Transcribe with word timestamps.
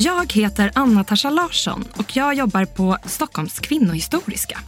Jag 0.00 0.32
heter 0.32 0.70
Anna-Tasha 0.74 1.30
Larsson 1.30 1.84
och 1.96 2.16
jag 2.16 2.34
jobbar 2.34 2.64
på 2.64 2.96
Stockholms 3.04 3.58
kvinnohistoriska. 3.58 4.58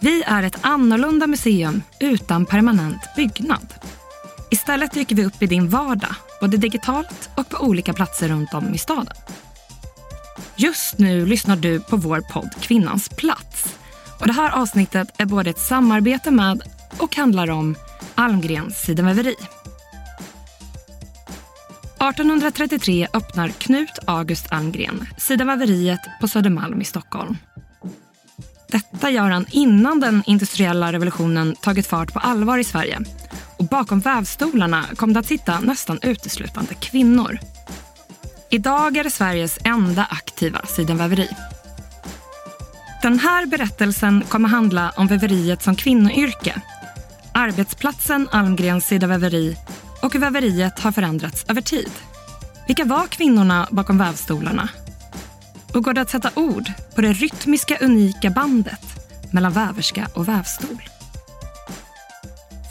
Vi 0.00 0.22
är 0.22 0.42
ett 0.42 0.58
annorlunda 0.60 1.26
museum 1.26 1.82
utan 2.00 2.46
permanent 2.46 3.02
byggnad. 3.16 3.74
Istället 4.50 4.92
dyker 4.92 5.16
vi 5.16 5.24
upp 5.24 5.42
i 5.42 5.46
din 5.46 5.68
vardag, 5.68 6.14
både 6.40 6.56
digitalt 6.56 7.30
och 7.36 7.48
på 7.48 7.56
olika 7.56 7.92
platser 7.92 8.28
runt 8.28 8.54
om 8.54 8.74
i 8.74 8.78
staden. 8.78 9.16
Just 10.56 10.98
nu 10.98 11.26
lyssnar 11.26 11.56
du 11.56 11.80
på 11.80 11.96
vår 11.96 12.20
podd 12.20 12.50
Kvinnans 12.60 13.08
plats. 13.08 13.76
Och 14.20 14.26
det 14.26 14.32
här 14.32 14.50
avsnittet 14.50 15.08
är 15.18 15.26
både 15.26 15.50
ett 15.50 15.58
samarbete 15.58 16.30
med 16.30 16.62
och 16.98 17.16
handlar 17.16 17.50
om 17.50 17.74
Almgrens 18.14 18.78
sidenväveri. 18.78 19.34
1833 22.02 23.08
öppnar 23.14 23.48
Knut 23.48 23.98
August 24.06 24.52
Almgren 24.52 25.06
sidenväveriet 25.18 26.00
på 26.20 26.28
Södermalm 26.28 26.80
i 26.80 26.84
Stockholm. 26.84 27.36
Detta 28.68 29.10
gör 29.10 29.30
han 29.30 29.46
innan 29.50 30.00
den 30.00 30.22
industriella 30.26 30.92
revolutionen 30.92 31.54
tagit 31.54 31.86
fart 31.86 32.12
på 32.12 32.18
allvar 32.18 32.58
i 32.58 32.64
Sverige. 32.64 33.00
Och 33.58 33.64
bakom 33.64 34.00
vävstolarna 34.00 34.84
kom 34.96 35.12
det 35.12 35.20
att 35.20 35.26
sitta 35.26 35.60
nästan 35.60 35.98
uteslutande 36.02 36.74
kvinnor. 36.74 37.38
Idag 38.50 38.96
är 38.96 39.04
det 39.04 39.10
Sveriges 39.10 39.58
enda 39.64 40.04
aktiva 40.10 40.66
sidenväveri. 40.66 41.28
Den 43.02 43.18
här 43.18 43.46
berättelsen 43.46 44.24
kommer 44.28 44.48
handla 44.48 44.92
om 44.96 45.06
väveriet 45.06 45.62
som 45.62 45.76
kvinnoyrke. 45.76 46.62
Arbetsplatsen 47.32 48.28
Almgrens 48.32 48.86
sidenväveri 48.86 49.56
och 50.02 50.12
hur 50.12 50.20
väveriet 50.20 50.78
har 50.78 50.92
förändrats 50.92 51.44
över 51.48 51.60
tid. 51.60 51.90
Vilka 52.66 52.84
var 52.84 53.06
kvinnorna 53.06 53.68
bakom 53.70 53.98
vävstolarna? 53.98 54.68
Och 55.74 55.84
går 55.84 55.92
det 55.92 56.00
att 56.00 56.10
sätta 56.10 56.30
ord 56.34 56.72
på 56.94 57.00
det 57.00 57.12
rytmiska 57.12 57.76
unika 57.80 58.30
bandet 58.30 58.80
mellan 59.32 59.52
väverska 59.52 60.08
och 60.14 60.28
vävstol? 60.28 60.82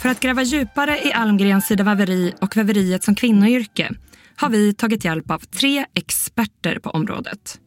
För 0.01 0.09
att 0.09 0.19
gräva 0.19 0.43
djupare 0.43 0.99
i 1.07 1.13
Almgrens 1.13 1.65
sidenväveri 1.65 2.33
och 2.41 2.57
väveriet 2.57 3.03
som 3.03 3.15
kvinnoyrke 3.15 3.91
har 4.35 4.49
vi 4.49 4.73
tagit 4.73 5.05
hjälp 5.05 5.31
av 5.31 5.39
tre 5.39 5.85
experter 5.93 6.79
på 6.79 6.89
området. 6.89 7.59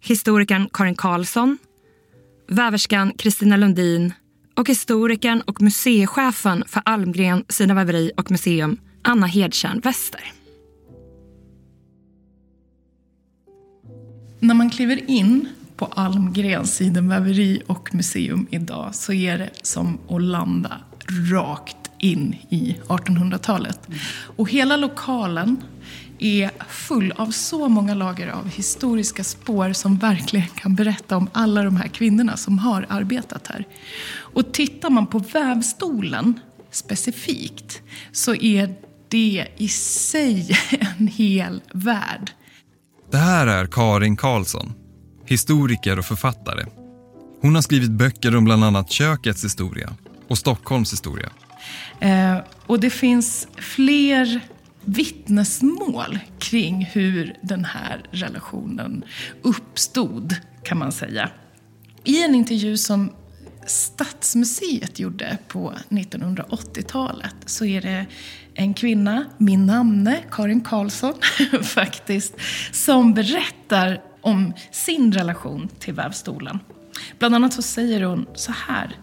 Historikern 0.00 0.68
Karin 0.72 0.94
Karlsson, 0.94 1.58
väverskan 2.48 3.12
Kristina 3.18 3.56
Lundin 3.56 4.12
och 4.56 4.68
historikern 4.68 5.40
och 5.40 5.62
museichefen 5.62 6.64
för 6.66 6.82
Almgren 6.84 7.44
sidenväveri 7.48 8.12
och 8.16 8.30
museum 8.30 8.78
Anna 9.06 9.26
Hedtjärn 9.26 9.80
Wester. 9.80 10.32
När 14.40 14.54
man 14.54 14.70
kliver 14.70 15.10
in 15.10 15.48
på 15.76 15.86
Almgrens 15.86 16.76
sidenväveri 16.76 17.62
och 17.66 17.94
museum 17.94 18.46
idag 18.50 18.94
så 18.94 19.12
är 19.12 19.38
det 19.38 19.50
som 19.62 19.98
att 20.08 20.22
landa 20.22 20.80
rakt 21.32 21.76
in 21.98 22.36
i 22.48 22.76
1800-talet. 22.88 23.88
Och 24.36 24.50
hela 24.50 24.76
lokalen 24.76 25.56
är 26.18 26.50
full 26.68 27.12
av 27.16 27.30
så 27.30 27.68
många 27.68 27.94
lager 27.94 28.28
av 28.28 28.48
historiska 28.48 29.24
spår 29.24 29.72
som 29.72 29.96
verkligen 29.96 30.48
kan 30.48 30.74
berätta 30.74 31.16
om 31.16 31.28
alla 31.32 31.62
de 31.62 31.76
här 31.76 31.88
kvinnorna 31.88 32.36
som 32.36 32.58
har 32.58 32.86
arbetat 32.88 33.46
här. 33.46 33.64
Och 34.16 34.52
tittar 34.52 34.90
man 34.90 35.06
på 35.06 35.18
vävstolen 35.18 36.40
specifikt 36.70 37.82
så 38.12 38.34
är 38.34 38.74
det 39.08 39.46
i 39.56 39.68
sig 39.68 40.56
en 40.98 41.06
hel 41.06 41.62
värld. 41.72 42.30
Det 43.10 43.16
här 43.16 43.46
är 43.46 43.66
Karin 43.66 44.16
Karlsson, 44.16 44.72
historiker 45.26 45.98
och 45.98 46.04
författare. 46.04 46.64
Hon 47.40 47.54
har 47.54 47.62
skrivit 47.62 47.90
böcker 47.90 48.36
om 48.36 48.44
bland 48.44 48.64
annat 48.64 48.90
kökets 48.90 49.44
historia 49.44 49.94
och 50.28 50.38
Stockholms 50.38 50.92
historia. 50.92 51.30
Eh, 52.00 52.38
och 52.66 52.80
det 52.80 52.90
finns 52.90 53.48
fler 53.56 54.40
vittnesmål 54.84 56.18
kring 56.38 56.84
hur 56.84 57.36
den 57.42 57.64
här 57.64 58.06
relationen 58.10 59.04
uppstod, 59.42 60.36
kan 60.62 60.78
man 60.78 60.92
säga. 60.92 61.30
I 62.04 62.24
en 62.24 62.34
intervju 62.34 62.76
som 62.76 63.12
Stadsmuseet 63.66 64.98
gjorde 64.98 65.38
på 65.48 65.72
1980-talet 65.88 67.34
så 67.46 67.64
är 67.64 67.80
det 67.80 68.06
en 68.54 68.74
kvinna, 68.74 69.24
min 69.38 69.66
namne, 69.66 70.18
Karin 70.30 70.60
Karlsson 70.60 71.14
faktiskt, 71.62 72.34
som 72.72 73.14
berättar 73.14 74.02
om 74.20 74.52
sin 74.70 75.12
relation 75.12 75.68
till 75.78 75.94
vävstolen. 75.94 76.58
Bland 77.18 77.34
annat 77.34 77.52
så 77.52 77.62
säger 77.62 78.02
hon 78.02 78.26
så 78.34 78.52
här. 78.52 78.96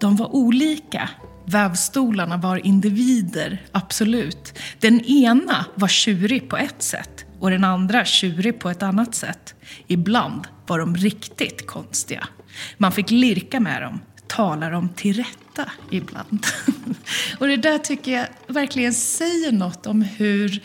De 0.00 0.16
var 0.16 0.34
olika. 0.34 1.10
Vävstolarna 1.44 2.36
var 2.36 2.66
individer, 2.66 3.62
absolut. 3.72 4.58
Den 4.80 5.00
ena 5.00 5.64
var 5.74 5.88
tjurig 5.88 6.48
på 6.48 6.56
ett 6.56 6.82
sätt 6.82 7.24
och 7.40 7.50
den 7.50 7.64
andra 7.64 8.04
tjurig 8.04 8.60
på 8.60 8.70
ett 8.70 8.82
annat 8.82 9.14
sätt. 9.14 9.54
Ibland 9.86 10.46
var 10.66 10.78
de 10.78 10.96
riktigt 10.96 11.66
konstiga. 11.66 12.28
Man 12.76 12.92
fick 12.92 13.10
lirka 13.10 13.60
med 13.60 13.82
dem, 13.82 14.00
tala 14.26 14.70
dem 14.70 14.88
till 14.88 15.24
äta 15.58 15.70
ibland. 15.90 16.46
och 17.38 17.46
det 17.46 17.56
där 17.56 17.78
tycker 17.78 18.12
jag 18.12 18.26
verkligen 18.46 18.94
säger 18.94 19.52
något 19.52 19.86
om 19.86 20.02
hur 20.02 20.62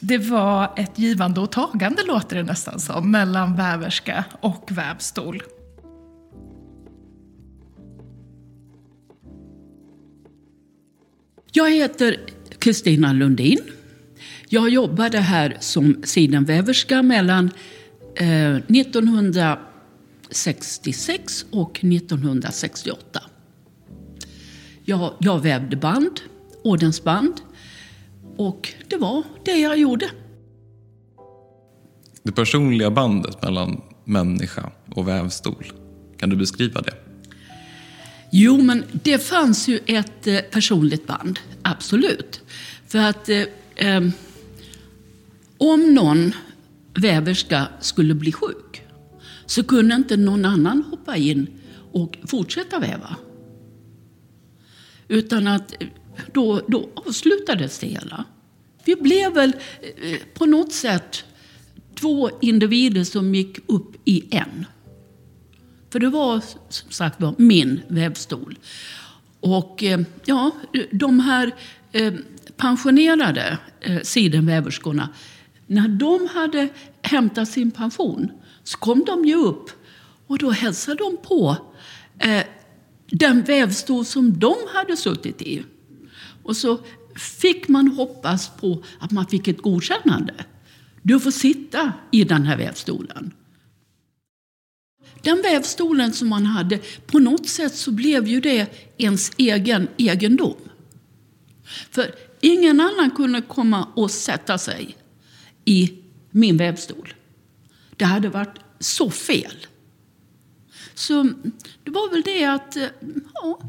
det 0.00 0.18
var 0.18 0.72
ett 0.76 0.98
givande 0.98 1.40
och 1.40 1.52
tagande, 1.52 2.02
låter 2.06 2.36
det 2.36 2.42
nästan 2.42 2.80
som, 2.80 3.10
mellan 3.10 3.56
väverska 3.56 4.24
och 4.40 4.68
vävstol. 4.72 5.42
Jag 11.52 11.70
heter 11.70 12.16
Kristina 12.58 13.12
Lundin. 13.12 13.58
Jag 14.48 14.68
jobbade 14.68 15.18
här 15.18 15.56
som 15.60 16.02
sidenväverska 16.04 17.02
mellan 17.02 17.50
eh, 18.16 18.56
1966 18.56 21.46
och 21.50 21.84
1968. 21.84 23.20
Jag, 24.88 25.14
jag 25.18 25.42
vävde 25.42 25.76
band, 25.76 26.20
ordensband, 26.62 27.34
och 28.36 28.68
det 28.88 28.96
var 28.96 29.22
det 29.44 29.56
jag 29.56 29.78
gjorde. 29.78 30.10
Det 32.22 32.32
personliga 32.32 32.90
bandet 32.90 33.42
mellan 33.42 33.80
människa 34.04 34.70
och 34.94 35.08
vävstol, 35.08 35.72
kan 36.18 36.30
du 36.30 36.36
beskriva 36.36 36.80
det? 36.80 36.94
Jo, 38.32 38.62
men 38.62 38.84
det 38.92 39.18
fanns 39.18 39.68
ju 39.68 39.80
ett 39.86 40.26
eh, 40.26 40.38
personligt 40.38 41.06
band, 41.06 41.38
absolut. 41.62 42.40
För 42.86 42.98
att 42.98 43.28
eh, 43.28 43.44
eh, 43.76 44.08
om 45.58 45.94
någon 45.94 46.32
väverska 46.94 47.68
skulle 47.80 48.14
bli 48.14 48.32
sjuk 48.32 48.82
så 49.46 49.64
kunde 49.64 49.94
inte 49.94 50.16
någon 50.16 50.44
annan 50.44 50.84
hoppa 50.90 51.16
in 51.16 51.46
och 51.92 52.18
fortsätta 52.26 52.78
väva. 52.78 53.16
Utan 55.08 55.46
att 55.46 55.82
eh, 55.82 55.88
då, 56.32 56.62
då 56.66 56.88
avslutades 56.94 57.78
det 57.78 57.86
hela. 57.86 58.24
Vi 58.84 58.96
blev 58.96 59.32
väl 59.32 59.52
eh, 60.02 60.18
på 60.34 60.46
något 60.46 60.72
sätt 60.72 61.24
två 61.94 62.30
individer 62.40 63.04
som 63.04 63.34
gick 63.34 63.58
upp 63.66 63.96
i 64.04 64.24
en. 64.30 64.66
För 65.90 65.98
det 65.98 66.08
var 66.08 66.42
som 66.68 66.90
sagt 66.90 67.20
var 67.20 67.34
min 67.38 67.80
vävstol. 67.88 68.58
Och 69.40 69.82
eh, 69.82 70.00
ja, 70.24 70.50
de 70.90 71.20
här 71.20 71.52
pensionerade 72.56 73.58
sidenväverskorna, 74.02 75.08
när 75.66 75.88
de 75.88 76.28
hade 76.32 76.68
hämtat 77.02 77.48
sin 77.48 77.70
pension 77.70 78.32
så 78.64 78.78
kom 78.78 79.04
de 79.04 79.24
ju 79.24 79.34
upp 79.34 79.70
och 80.26 80.38
då 80.38 80.50
hälsade 80.50 80.96
de 80.96 81.16
på 81.16 81.56
den 83.10 83.42
vävstol 83.42 84.04
som 84.04 84.38
de 84.38 84.54
hade 84.74 84.96
suttit 84.96 85.42
i. 85.42 85.64
Och 86.42 86.56
så 86.56 86.80
fick 87.16 87.68
man 87.68 87.88
hoppas 87.88 88.50
på 88.56 88.84
att 89.00 89.10
man 89.10 89.26
fick 89.26 89.48
ett 89.48 89.62
godkännande. 89.62 90.34
Du 91.02 91.20
får 91.20 91.30
sitta 91.30 91.92
i 92.10 92.24
den 92.24 92.42
här 92.42 92.56
vävstolen. 92.56 93.34
Den 95.22 95.42
vävstolen 95.42 96.12
som 96.12 96.28
man 96.28 96.46
hade, 96.46 96.78
på 97.06 97.18
något 97.18 97.48
sätt 97.48 97.74
så 97.74 97.90
blev 97.90 98.28
ju 98.28 98.40
det 98.40 98.66
ens 98.96 99.32
egen 99.36 99.88
egendom. 99.96 100.56
För 101.90 102.14
ingen 102.40 102.80
annan 102.80 103.10
kunde 103.10 103.40
komma 103.40 103.88
och 103.94 104.10
sätta 104.10 104.58
sig 104.58 104.96
i 105.64 105.92
min 106.30 106.56
vävstol. 106.56 107.14
Det 107.96 108.04
hade 108.04 108.28
varit 108.28 108.58
så 108.80 109.10
fel. 109.10 109.66
Så 110.94 111.22
det 111.84 111.90
var 111.90 112.10
väl 112.10 112.22
det 112.22 112.44
att, 112.44 112.76
eh, 112.76 112.88
ja. 113.34 113.60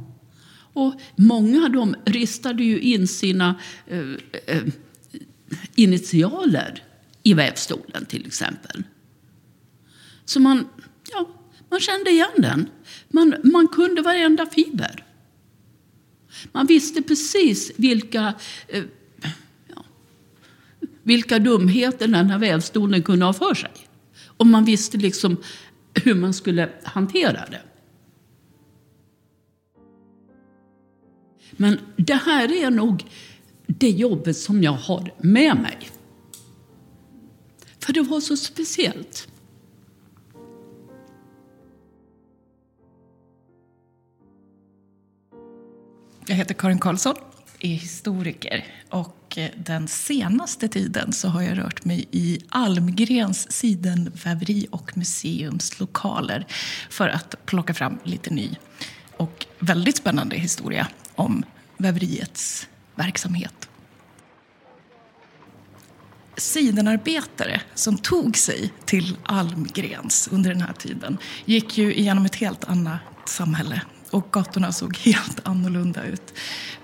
Och 0.73 1.01
många 1.15 1.69
de 1.69 1.95
ristade 2.06 2.63
ju 2.63 2.79
in 2.79 3.07
sina 3.07 3.56
eh, 3.88 4.00
eh, 4.47 4.63
initialer 5.75 6.83
i 7.23 7.33
vävstolen 7.33 8.06
till 8.06 8.25
exempel. 8.25 8.83
Så 10.25 10.39
man, 10.39 10.67
ja, 11.11 11.29
man 11.69 11.79
kände 11.79 12.09
igen 12.09 12.29
den. 12.38 12.69
Man, 13.09 13.35
man 13.44 13.67
kunde 13.67 14.01
varenda 14.01 14.45
fiber. 14.45 15.05
Man 16.51 16.65
visste 16.65 17.01
precis 17.01 17.71
vilka, 17.75 18.33
eh, 18.67 18.83
ja, 19.75 19.83
vilka 21.03 21.39
dumheter 21.39 22.07
den 22.07 22.29
här 22.29 22.39
vävstolen 22.39 23.03
kunde 23.03 23.25
ha 23.25 23.33
för 23.33 23.53
sig. 23.53 23.71
Och 24.25 24.47
man 24.47 24.65
visste 24.65 24.97
liksom 24.97 25.38
hur 26.04 26.16
man 26.16 26.34
skulle 26.34 26.69
hantera 26.84 27.46
det. 27.46 27.62
Men 31.51 31.80
det 31.96 32.13
här 32.13 32.63
är 32.63 32.72
nog 32.72 33.06
det 33.68 33.90
jobbet 33.90 34.38
som 34.38 34.63
jag 34.63 34.72
har 34.72 35.13
med 35.18 35.56
mig. 35.56 35.90
För 37.80 37.94
det 37.94 38.01
var 38.01 38.19
så 38.19 38.38
speciellt. 38.38 39.28
Jag 46.28 46.36
heter 46.36 46.54
Karin 46.54 46.80
Karlsson, 46.80 47.16
är 47.60 47.74
historiker 47.74 48.66
och 48.90 49.19
och 49.29 49.37
eh, 49.37 49.49
den 49.57 49.87
senaste 49.87 50.67
tiden 50.67 51.13
så 51.13 51.27
har 51.27 51.41
jag 51.41 51.57
rört 51.57 51.85
mig 51.85 52.07
i 52.11 52.39
Almgrens 52.49 53.51
sidenväveri 53.51 54.67
och 54.71 54.97
museums 54.97 55.79
lokaler 55.79 56.47
för 56.89 57.09
att 57.09 57.35
plocka 57.45 57.73
fram 57.73 57.99
lite 58.03 58.29
ny 58.29 58.55
och 59.17 59.45
väldigt 59.59 59.97
spännande 59.97 60.35
historia 60.35 60.87
om 61.15 61.43
väveriets 61.77 62.67
verksamhet. 62.95 63.69
Sidenarbetare 66.37 67.61
som 67.75 67.97
tog 67.97 68.37
sig 68.37 68.73
till 68.85 69.17
Almgrens 69.23 70.29
under 70.31 70.49
den 70.49 70.61
här 70.61 70.73
tiden 70.73 71.17
gick 71.45 71.77
ju 71.77 71.93
igenom 71.93 72.25
ett 72.25 72.35
helt 72.35 72.63
annat 72.63 73.01
samhälle 73.25 73.81
och 74.11 74.27
gatorna 74.31 74.71
såg 74.71 74.97
helt 75.03 75.47
annorlunda 75.47 76.03
ut. 76.03 76.33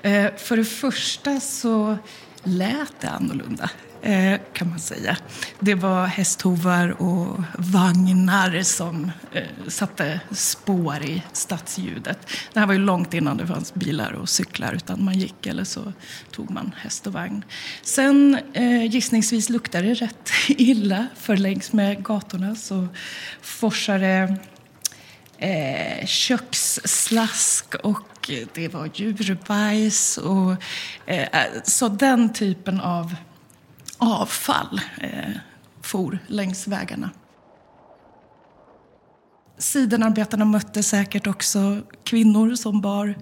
Eh, 0.01 0.35
för 0.37 0.57
det 0.57 0.65
första 0.65 1.39
så 1.39 1.97
lät 2.45 3.01
det 3.01 3.09
annorlunda, 3.09 3.69
eh, 4.01 4.39
kan 4.53 4.69
man 4.69 4.79
säga. 4.79 5.17
Det 5.59 5.75
var 5.75 6.05
hästhovar 6.05 7.01
och 7.01 7.43
vagnar 7.57 8.63
som 8.63 9.11
eh, 9.31 9.43
satte 9.67 10.19
spår 10.31 11.03
i 11.03 11.23
stadsljudet. 11.33 12.19
Det 12.53 12.59
här 12.59 12.67
var 12.67 12.73
ju 12.73 12.79
långt 12.79 13.13
innan 13.13 13.37
det 13.37 13.47
fanns 13.47 13.73
bilar 13.73 14.11
och 14.11 14.29
cyklar, 14.29 14.73
utan 14.73 15.03
man 15.03 15.19
gick 15.19 15.45
eller 15.45 15.63
så 15.63 15.93
tog 16.31 16.51
man 16.51 16.75
häst 16.77 17.07
och 17.07 17.13
vagn. 17.13 17.45
Sen 17.81 18.37
eh, 18.53 18.85
gissningsvis 18.85 19.49
luktade 19.49 19.87
det 19.87 19.93
rätt 19.93 20.29
illa, 20.47 21.07
för 21.15 21.37
längs 21.37 21.73
med 21.73 22.03
gatorna 22.03 22.55
så 22.55 22.87
forsade 23.41 24.37
eh, 25.37 26.05
köksslask 26.05 27.75
och 27.75 28.31
eh, 28.31 28.47
det 28.53 28.67
var 28.67 28.89
djurbajs. 28.93 30.17
Och, 30.17 30.51
eh, 31.05 31.21
eh, 31.21 31.61
så 31.63 31.87
den 31.87 32.33
typen 32.33 32.81
av 32.81 33.15
avfall 33.97 34.81
eh, 35.01 35.31
for 35.81 36.19
längs 36.27 36.67
vägarna. 36.67 37.09
Sidenarbetarna 39.57 40.45
mötte 40.45 40.83
säkert 40.83 41.27
också 41.27 41.81
kvinnor 42.03 42.55
som 42.55 42.81
bar 42.81 43.15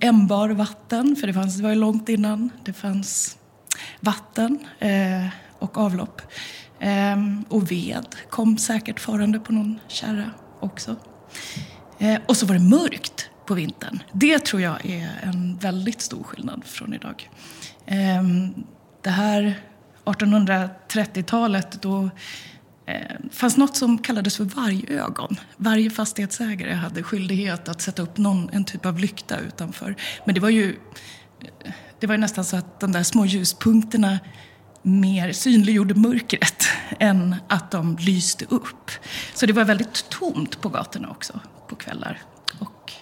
ämbar 0.00 0.48
vatten, 0.48 1.16
för 1.16 1.26
det, 1.26 1.32
fanns, 1.32 1.56
det 1.56 1.62
var 1.62 1.70
ju 1.70 1.76
långt 1.76 2.08
innan 2.08 2.50
det 2.64 2.72
fanns 2.72 3.38
vatten 4.00 4.58
eh, 4.78 5.26
och 5.58 5.78
avlopp. 5.78 6.22
Eh, 6.78 7.16
och 7.48 7.70
ved 7.70 8.16
kom 8.30 8.58
säkert 8.58 9.00
farande 9.00 9.40
på 9.40 9.52
någon 9.52 9.78
kärra 9.88 10.30
också. 10.60 10.96
Eh, 11.98 12.20
och 12.26 12.36
så 12.36 12.46
var 12.46 12.54
det 12.54 12.60
mörkt 12.60 13.30
på 13.46 13.54
vintern. 13.54 14.02
Det 14.12 14.38
tror 14.38 14.62
jag 14.62 14.86
är 14.86 15.10
en 15.22 15.56
väldigt 15.56 16.00
stor 16.00 16.22
skillnad 16.22 16.64
från 16.64 16.94
idag. 16.94 17.30
Ehm, 17.86 18.54
det 19.02 19.10
här 19.10 19.60
1830-talet, 20.04 21.82
då 21.82 22.10
ehm, 22.86 23.28
fanns 23.32 23.56
något 23.56 23.76
som 23.76 23.98
kallades 23.98 24.36
för 24.36 24.44
vargögon. 24.44 25.36
Varje 25.56 25.90
fastighetsägare 25.90 26.72
hade 26.72 27.02
skyldighet 27.02 27.68
att 27.68 27.80
sätta 27.80 28.02
upp 28.02 28.18
någon, 28.18 28.50
en 28.52 28.64
typ 28.64 28.86
av 28.86 28.98
lykta 28.98 29.38
utanför. 29.38 29.96
Men 30.24 30.34
det 30.34 30.40
var 30.40 30.50
ju 30.50 30.76
det 32.00 32.06
var 32.06 32.14
ju 32.14 32.20
nästan 32.20 32.44
så 32.44 32.56
att 32.56 32.80
de 32.80 32.92
där 32.92 33.02
små 33.02 33.26
ljuspunkterna 33.26 34.18
mer 34.82 35.32
synliggjorde 35.32 35.94
mörkret 35.94 36.64
än 36.98 37.36
att 37.48 37.70
de 37.70 37.96
lyste 37.96 38.44
upp. 38.44 38.90
Så 39.34 39.46
det 39.46 39.52
var 39.52 39.64
väldigt 39.64 40.10
tomt 40.10 40.60
på 40.60 40.68
gatorna 40.68 41.10
också 41.10 41.40
på 41.68 41.76
kvällar 41.76 42.18
och 42.58 42.92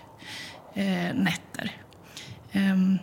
eh, 0.79 1.15
nätter. 1.15 1.77
Ehm, 2.53 2.99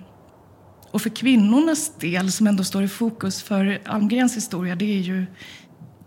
och 0.92 1.02
för 1.02 1.10
kvinnornas 1.10 1.98
del, 2.00 2.32
som 2.32 2.48
ändå 2.48 2.64
står 2.64 2.84
i 2.84 2.88
fokus 2.88 3.44
för 3.44 3.82
Almgrens 3.86 4.36
historia, 4.36 4.76
det 4.76 4.98
är 4.98 5.02
ju 5.02 5.26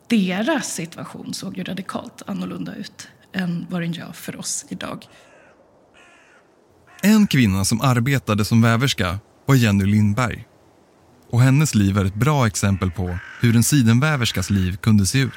deras 0.09 0.75
situation 0.75 1.35
såg 1.35 1.59
ju 1.59 1.65
radikalt 1.65 2.23
annorlunda 2.27 2.75
ut 2.75 3.09
än 3.33 3.67
vad 3.71 3.83
den 3.83 3.93
gör 3.93 4.13
för 4.13 4.37
oss 4.37 4.67
idag. 4.69 5.07
En 7.03 7.27
kvinna 7.27 7.65
som 7.65 7.81
arbetade 7.81 8.45
som 8.45 8.63
väverska 8.63 9.19
var 9.47 9.55
Jenny 9.55 9.85
Lindberg 9.85 10.48
och 11.31 11.41
hennes 11.43 11.75
liv 11.75 11.99
är 11.99 12.05
ett 12.05 12.15
bra 12.15 12.47
exempel 12.47 12.91
på 12.91 13.19
hur 13.41 13.57
en 13.57 13.63
sidenväverskas 13.63 14.51
liv 14.51 14.77
kunde 14.77 15.07
se 15.07 15.19
ut. 15.19 15.33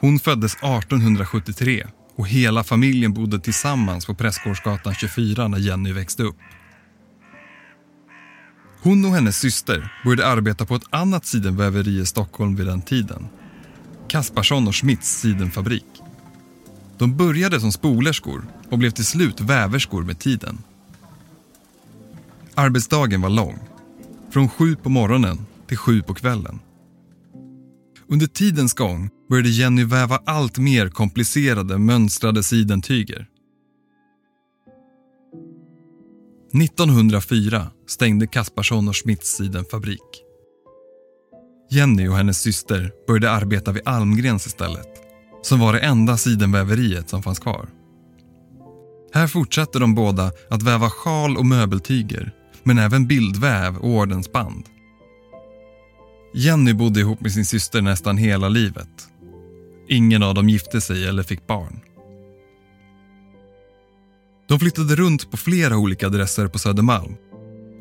Hon 0.00 0.18
föddes 0.18 0.54
1873 0.54 1.86
och 2.16 2.28
hela 2.28 2.64
familjen 2.64 3.12
bodde 3.12 3.40
tillsammans 3.40 4.06
på 4.06 4.14
Prästgårdsgatan 4.14 4.94
24 4.94 5.48
när 5.48 5.58
Jenny 5.58 5.92
växte 5.92 6.22
upp. 6.22 6.36
Hon 8.82 9.04
och 9.04 9.10
hennes 9.10 9.38
syster 9.38 9.92
började 10.04 10.26
arbeta 10.26 10.66
på 10.66 10.74
ett 10.74 10.86
annat 10.90 11.26
sidenväveri 11.26 12.00
i 12.00 12.06
Stockholm 12.06 12.56
vid 12.56 12.66
den 12.66 12.82
tiden. 12.82 13.28
Kasparsson 14.08 14.68
och 14.68 14.76
Schmitts 14.76 15.20
sidenfabrik. 15.20 15.84
De 16.98 17.16
började 17.16 17.60
som 17.60 17.72
spolerskor 17.72 18.46
och 18.70 18.78
blev 18.78 18.90
till 18.90 19.06
slut 19.06 19.40
väverskor 19.40 20.02
med 20.02 20.18
tiden. 20.18 20.58
Arbetsdagen 22.54 23.20
var 23.20 23.30
lång 23.30 23.67
från 24.38 24.48
sju 24.48 24.76
på 24.76 24.88
morgonen 24.88 25.46
till 25.68 25.76
sju 25.76 26.02
på 26.02 26.14
kvällen. 26.14 26.60
Under 28.08 28.26
tidens 28.26 28.74
gång 28.74 29.10
började 29.30 29.48
Jenny 29.48 29.84
väva 29.84 30.20
allt 30.26 30.58
mer 30.58 30.88
komplicerade 30.88 31.78
mönstrade 31.78 32.42
sidentyger. 32.42 33.26
1904 36.62 37.70
stängde 37.86 38.26
Kasparsson 38.26 38.88
och 38.88 38.96
Schmitts 38.96 39.36
sidenfabrik. 39.36 40.22
Jenny 41.70 42.08
och 42.08 42.16
hennes 42.16 42.40
syster 42.40 42.92
började 43.06 43.30
arbeta 43.30 43.72
vid 43.72 43.88
Almgrens 43.88 44.46
istället 44.46 44.88
som 45.42 45.60
var 45.60 45.72
det 45.72 45.80
enda 45.80 46.16
sidenväveriet 46.16 47.08
som 47.08 47.22
fanns 47.22 47.38
kvar. 47.38 47.68
Här 49.12 49.26
fortsatte 49.26 49.78
de 49.78 49.94
båda 49.94 50.32
att 50.50 50.62
väva 50.62 50.90
sjal 50.90 51.36
och 51.36 51.46
möbeltyger 51.46 52.37
men 52.62 52.78
även 52.78 53.06
bildväv 53.06 53.76
och 53.76 53.88
ordensband. 53.88 54.64
Jenny 56.34 56.72
bodde 56.72 57.00
ihop 57.00 57.20
med 57.20 57.32
sin 57.32 57.44
syster 57.44 57.82
nästan 57.82 58.16
hela 58.16 58.48
livet. 58.48 59.08
Ingen 59.88 60.22
av 60.22 60.34
dem 60.34 60.48
gifte 60.48 60.80
sig 60.80 61.08
eller 61.08 61.22
fick 61.22 61.46
barn. 61.46 61.80
De 64.48 64.58
flyttade 64.58 64.96
runt 64.96 65.30
på 65.30 65.36
flera 65.36 65.76
olika 65.76 66.06
adresser 66.06 66.48
på 66.48 66.58
Södermalm 66.58 67.14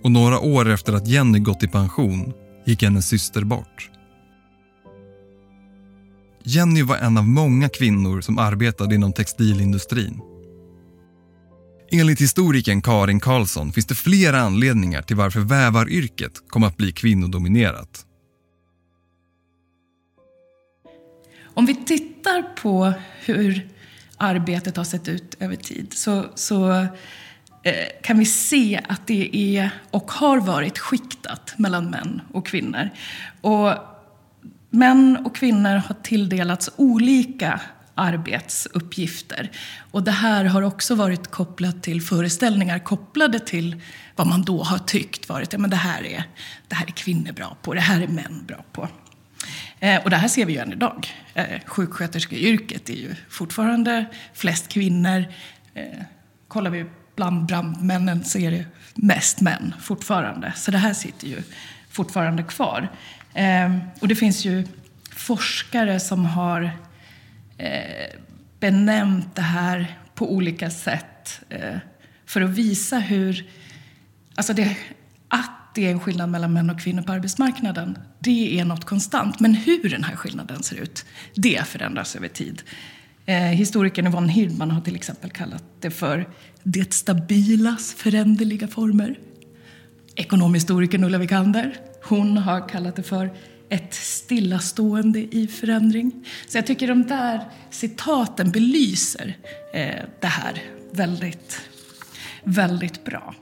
och 0.04 0.12
några 0.12 0.40
år 0.40 0.70
efter 0.70 0.94
att 0.94 1.08
Jenny 1.08 1.40
gått 1.40 1.64
i 1.64 1.68
pension 1.68 2.34
gick 2.66 2.84
hennes 2.84 3.08
syster 3.08 3.44
bort. 3.44 3.92
Jenny 6.44 6.84
var 6.84 6.98
en 6.98 7.18
av 7.18 7.28
många 7.28 7.70
kvinnor 7.70 8.22
som 8.22 8.38
arbetade 8.38 8.96
inom 8.96 9.14
textilindustrin 9.14 10.22
Enligt 11.92 12.22
historikern 12.22 12.82
Karin 12.82 13.20
Karlsson 13.20 13.72
finns 13.72 13.86
det 13.86 13.96
flera 13.96 14.40
anledningar 14.42 15.02
till 15.02 15.16
varför 15.16 15.40
vävaryrket 15.40 16.44
kom 16.48 16.64
att 16.64 16.78
bli 16.78 16.92
kvinnodominerat. 16.92 18.06
Om 21.44 21.66
vi 21.66 21.76
tittar 21.76 22.42
på 22.42 22.94
hur 23.26 23.70
arbetet 24.18 24.78
har 24.78 24.84
sett 24.84 25.08
ut 25.08 25.36
över 25.40 25.56
tid 25.56 25.94
så, 25.94 26.26
så 26.36 26.72
eh, 27.64 27.88
kan 28.04 28.20
vi 28.20 28.26
se 28.26 28.82
att 28.90 29.08
det 29.08 29.38
är 29.38 29.70
och 29.92 30.12
har 30.12 30.40
varit 30.40 30.78
skiktat 30.78 31.54
mellan 31.58 31.90
män 31.90 32.22
och 32.34 32.48
kvinnor. 32.48 32.90
Och 33.42 33.74
män 34.70 35.18
och 35.26 35.36
kvinnor 35.36 35.76
har 35.88 35.96
tilldelats 36.04 36.70
olika 36.76 37.62
arbetsuppgifter. 37.98 39.52
Och 39.92 40.04
det 40.04 40.12
här 40.12 40.46
har 40.46 40.62
också 40.62 40.96
varit 40.96 41.28
kopplat 41.28 41.84
till 41.84 42.02
föreställningar 42.02 42.80
kopplade 42.80 43.40
till 43.40 43.82
vad 44.16 44.28
man 44.28 44.42
då 44.42 44.64
har 44.64 44.78
tyckt 44.78 45.30
varit 45.30 45.54
ja, 45.54 45.60
men 45.60 45.70
det, 45.70 45.76
här 45.76 46.06
är, 46.06 46.24
det 46.68 46.76
här 46.76 46.86
är 46.86 46.92
kvinnor 46.92 47.32
bra 47.32 47.58
på, 47.62 47.74
det 47.74 47.80
här 47.80 48.02
är 48.02 48.08
män 48.08 48.44
bra 48.48 48.66
på. 48.72 48.90
Eh, 49.80 50.04
och 50.04 50.10
det 50.10 50.16
här 50.16 50.28
ser 50.28 50.46
vi 50.46 50.54
ju 50.54 50.60
än 50.60 50.74
idag. 50.74 51.08
Eh, 51.34 51.60
sjuksköterskeyrket 51.66 52.90
är 52.90 52.94
ju 52.94 53.16
fortfarande 53.30 54.06
flest 54.34 54.68
kvinnor. 54.68 55.26
Eh, 55.74 55.84
kollar 56.48 56.72
vi 56.72 56.86
bland 57.16 57.46
brandmännen 57.46 58.24
så 58.26 58.38
är 58.38 58.52
det 58.52 58.66
mest 58.96 59.42
män 59.42 59.74
fortfarande. 59.82 60.54
Så 60.56 60.72
det 60.72 60.78
här 60.78 60.94
sitter 60.94 61.28
ju 61.28 61.44
fortfarande 61.90 62.44
kvar. 62.44 62.90
Eh, 63.34 63.78
och 64.00 64.08
det 64.08 64.16
finns 64.16 64.46
ju 64.46 64.68
forskare 65.12 66.00
som 66.00 66.26
har 66.26 66.72
Eh, 67.58 68.20
benämnt 68.60 69.36
det 69.36 69.42
här 69.42 70.00
på 70.16 70.34
olika 70.34 70.70
sätt 70.70 71.42
eh, 71.50 71.78
för 72.26 72.42
att 72.42 72.50
visa 72.50 73.00
hur... 73.00 73.50
Alltså 74.36 74.54
det, 74.54 74.78
att 75.28 75.76
det 75.76 75.88
är 75.88 75.92
en 75.92 76.00
skillnad 76.00 76.30
mellan 76.30 76.54
män 76.54 76.70
och 76.70 76.82
kvinnor 76.82 77.02
på 77.02 77.12
arbetsmarknaden, 77.12 77.98
det 78.20 78.60
är 78.60 78.66
något 78.66 78.86
konstant. 78.86 79.40
Men 79.40 79.56
hur 79.56 79.90
den 79.90 80.04
här 80.04 80.16
skillnaden 80.16 80.64
ser 80.64 80.76
ut, 80.76 81.06
det 81.34 81.68
förändras 81.68 82.16
över 82.16 82.28
tid. 82.28 82.64
Eh, 83.26 83.36
historikern 83.36 84.08
Yvonne 84.08 84.32
Hirdman 84.32 84.72
har 84.72 84.82
till 84.82 84.96
exempel 84.96 85.30
kallat 85.30 85.64
det 85.80 85.92
för 85.92 86.30
det 86.64 86.94
stabilas 86.94 87.94
föränderliga 87.94 88.68
former. 88.68 89.20
Ekonomhistorikern 90.16 91.04
Ulla 91.04 91.18
Wikander, 91.18 91.78
hon 92.04 92.38
har 92.38 92.70
kallat 92.70 92.96
det 92.96 93.04
för 93.04 93.32
ett 93.70 93.94
stillastående 93.94 95.20
i 95.20 95.48
förändring. 95.48 96.28
Så 96.48 96.58
jag 96.58 96.68
tycker 96.68 96.88
de 96.88 97.04
där 97.04 97.52
citaten 97.72 98.52
belyser 98.52 99.38
eh, 99.74 100.06
det 100.22 100.28
här 100.28 100.64
väldigt, 100.92 101.62
väldigt 102.44 103.06
bra. 103.06 103.36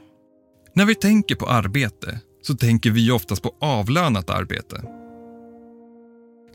När 0.74 0.86
vi 0.86 0.96
tänker 0.96 1.36
på 1.36 1.46
arbete 1.46 2.20
så 2.42 2.56
tänker 2.56 2.92
vi 2.92 3.12
oftast 3.12 3.44
på 3.44 3.56
avlönat 3.60 4.30
arbete. 4.30 4.84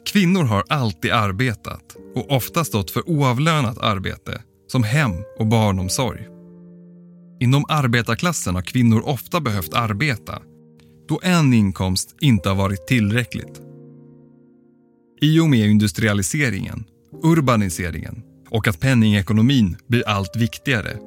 Kvinnor 0.04 0.44
har 0.44 0.64
alltid 0.68 1.12
arbetat 1.12 1.96
och 2.14 2.30
ofta 2.30 2.64
stått 2.64 2.90
för 2.90 3.10
oavlönat 3.10 3.78
arbete 3.78 4.42
som 4.66 4.82
hem 4.82 5.12
och 5.38 5.46
barnomsorg. 5.46 6.26
Inom 7.40 7.64
arbetarklassen 7.68 8.54
har 8.54 8.62
kvinnor 8.62 9.00
ofta 9.00 9.40
behövt 9.40 9.74
arbeta 9.74 10.42
då 11.10 11.20
en 11.22 11.54
inkomst 11.54 12.16
inte 12.20 12.48
har 12.48 12.56
varit 12.56 12.86
tillräckligt. 12.86 13.60
I 15.20 15.40
och 15.40 15.50
med 15.50 15.68
industrialiseringen, 15.68 16.84
urbaniseringen 17.22 18.22
och 18.50 18.68
att 18.68 18.80
penningekonomin 18.80 19.76
blir 19.86 20.08
allt 20.08 20.36
viktigare 20.36 20.98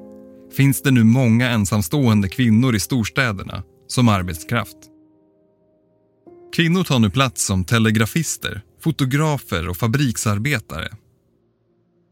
finns 0.58 0.82
det 0.82 0.92
nu 0.92 1.04
många 1.04 1.50
ensamstående 1.50 2.30
kvinnor 2.30 2.76
i 2.76 2.80
storstäderna 2.80 3.64
som 3.88 4.10
arbetskraft. 4.10 4.78
Kvinnor 6.56 6.84
tar 6.84 7.00
nu 7.00 7.10
plats 7.10 7.46
som 7.46 7.66
telegrafister, 7.66 8.62
fotografer 8.82 9.70
och 9.70 9.78
fabriksarbetare. 9.78 10.90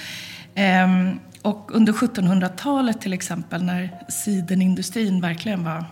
Ehm, 0.55 1.19
och 1.43 1.71
under 1.75 1.93
1700-talet 1.93 3.01
till 3.01 3.13
exempel 3.13 3.63
när 3.63 4.05
sidenindustrin 4.09 5.21
verkligen 5.21 5.65
var 5.65 5.85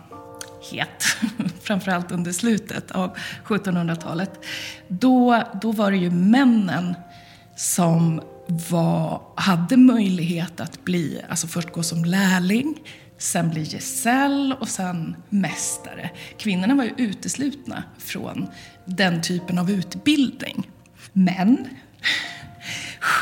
het, 0.71 1.05
framförallt 1.69 2.11
under 2.11 2.31
slutet 2.31 2.91
av 2.91 3.17
1700-talet, 3.45 4.31
då, 4.87 5.43
då 5.61 5.71
var 5.71 5.91
det 5.91 5.97
ju 5.97 6.11
männen 6.11 6.95
som 7.55 8.21
var, 8.69 9.21
hade 9.35 9.77
möjlighet 9.77 10.59
att 10.59 10.85
bli, 10.85 11.21
alltså 11.29 11.47
först 11.47 11.71
gå 11.71 11.83
som 11.83 12.05
lärling, 12.05 12.75
sen 13.17 13.49
bli 13.49 13.63
gesäll 13.63 14.55
och 14.59 14.67
sen 14.67 15.15
mästare. 15.29 16.09
Kvinnorna 16.37 16.75
var 16.75 16.83
ju 16.83 16.93
uteslutna 16.97 17.83
från 17.97 18.47
den 18.85 19.21
typen 19.21 19.59
av 19.59 19.71
utbildning. 19.71 20.69
Men 21.13 21.67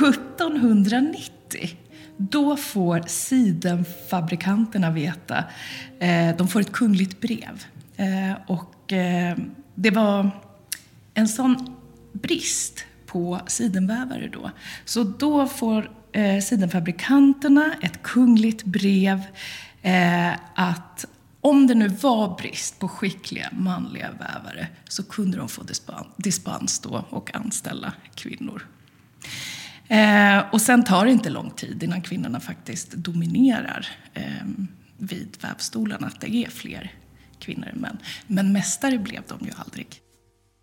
1790 0.01 1.77
då 2.17 2.57
får 2.57 3.03
sidenfabrikanterna 3.07 4.91
veta, 4.91 5.43
eh, 5.99 6.35
de 6.37 6.47
får 6.47 6.61
ett 6.61 6.71
kungligt 6.71 7.21
brev. 7.21 7.63
Eh, 7.97 8.33
och 8.47 8.93
eh, 8.93 9.37
det 9.75 9.91
var 9.91 10.29
en 11.13 11.27
sån 11.27 11.75
brist 12.13 12.85
på 13.05 13.39
sidenvävare 13.47 14.29
då. 14.33 14.51
Så 14.85 15.03
då 15.03 15.47
får 15.47 15.91
eh, 16.11 16.39
sidenfabrikanterna 16.39 17.73
ett 17.81 18.03
kungligt 18.03 18.63
brev 18.63 19.23
eh, 19.81 20.33
att 20.55 21.05
om 21.41 21.67
det 21.67 21.75
nu 21.75 21.87
var 21.87 22.37
brist 22.37 22.79
på 22.79 22.87
skickliga 22.87 23.49
manliga 23.51 24.11
vävare 24.11 24.67
så 24.89 25.03
kunde 25.03 25.37
de 25.37 25.49
få 25.49 25.63
dispens 26.17 26.79
då 26.79 27.05
och 27.09 27.35
anställa 27.35 27.93
kvinnor. 28.15 28.67
Eh, 29.87 30.39
och 30.51 30.61
sen 30.61 30.83
tar 30.83 31.05
det 31.05 31.11
inte 31.11 31.29
lång 31.29 31.49
tid 31.49 31.83
innan 31.83 32.01
kvinnorna 32.01 32.39
faktiskt 32.39 32.91
dominerar 32.91 33.87
eh, 34.13 34.23
vid 34.97 35.37
vävstolarna, 35.41 36.07
att 36.07 36.21
det 36.21 36.35
är 36.35 36.49
fler 36.49 36.91
kvinnor 37.39 37.67
än 37.73 37.79
män. 37.79 37.97
Men 38.27 38.51
mästare 38.51 38.97
blev 38.97 39.21
de 39.27 39.45
ju 39.45 39.51
aldrig. 39.55 39.87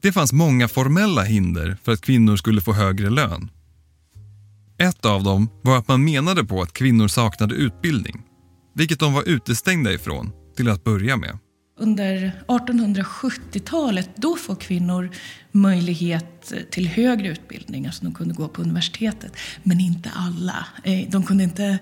Det 0.02 0.12
fanns 0.12 0.32
många 0.32 0.68
formella 0.68 1.22
hinder 1.22 1.76
för 1.82 1.92
att 1.92 2.00
kvinnor 2.00 2.36
skulle 2.36 2.60
få 2.60 2.72
högre 2.72 3.10
lön. 3.10 3.50
Ett 4.78 5.04
av 5.04 5.22
dem 5.22 5.48
var 5.62 5.78
att 5.78 5.88
man 5.88 6.04
menade 6.04 6.44
på 6.44 6.62
att 6.62 6.72
kvinnor 6.72 7.08
saknade 7.08 7.54
utbildning, 7.54 8.22
vilket 8.74 9.00
de 9.00 9.12
var 9.12 9.28
utestängda 9.28 9.92
ifrån 9.92 10.32
till 10.56 10.68
att 10.68 10.84
börja 10.84 11.16
med. 11.16 11.38
Under 11.78 12.44
1870-talet 12.48 14.10
då 14.16 14.36
får 14.36 14.56
kvinnor 14.56 15.10
möjlighet 15.52 16.52
till 16.70 16.88
högre 16.88 17.28
utbildning, 17.28 17.86
alltså 17.86 18.04
de 18.04 18.14
kunde 18.14 18.34
gå 18.34 18.48
på 18.48 18.62
universitetet. 18.62 19.32
Men 19.62 19.80
inte 19.80 20.10
alla. 20.14 20.66
Eh, 20.84 21.08
de 21.10 21.22
kunde 21.22 21.44
inte 21.44 21.78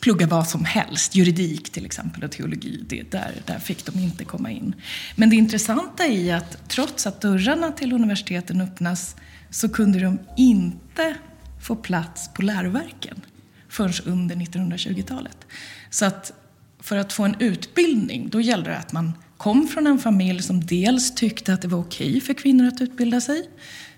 plugga 0.00 0.26
vad 0.26 0.48
som 0.48 0.64
helst, 0.64 1.14
juridik 1.14 1.70
till 1.70 1.84
exempel 1.84 2.24
och 2.24 2.30
teologi, 2.30 2.84
det, 2.88 3.10
där, 3.10 3.34
där 3.46 3.58
fick 3.58 3.86
de 3.86 3.98
inte 3.98 4.24
komma 4.24 4.50
in. 4.50 4.74
Men 5.16 5.30
det 5.30 5.36
intressanta 5.36 6.06
är 6.06 6.34
att 6.34 6.68
trots 6.68 7.06
att 7.06 7.20
dörrarna 7.20 7.72
till 7.72 7.92
universiteten 7.92 8.60
öppnas 8.60 9.16
så 9.50 9.68
kunde 9.68 10.00
de 10.00 10.18
inte 10.36 11.14
få 11.62 11.76
plats 11.76 12.30
på 12.34 12.42
läroverken 12.42 13.20
förrän 13.68 13.92
under 14.04 14.36
1920-talet. 14.36 15.46
Så 15.90 16.04
att 16.04 16.32
för 16.80 16.96
att 16.96 17.12
få 17.12 17.24
en 17.24 17.36
utbildning, 17.38 18.28
då 18.28 18.40
gällde 18.40 18.70
det 18.70 18.76
att 18.76 18.92
man 18.92 19.12
kom 19.36 19.68
från 19.68 19.86
en 19.86 19.98
familj 19.98 20.42
som 20.42 20.66
dels 20.66 21.14
tyckte 21.14 21.54
att 21.54 21.62
det 21.62 21.68
var 21.68 21.78
okej 21.78 22.20
för 22.20 22.34
kvinnor 22.34 22.66
att 22.66 22.80
utbilda 22.80 23.20
sig, 23.20 23.48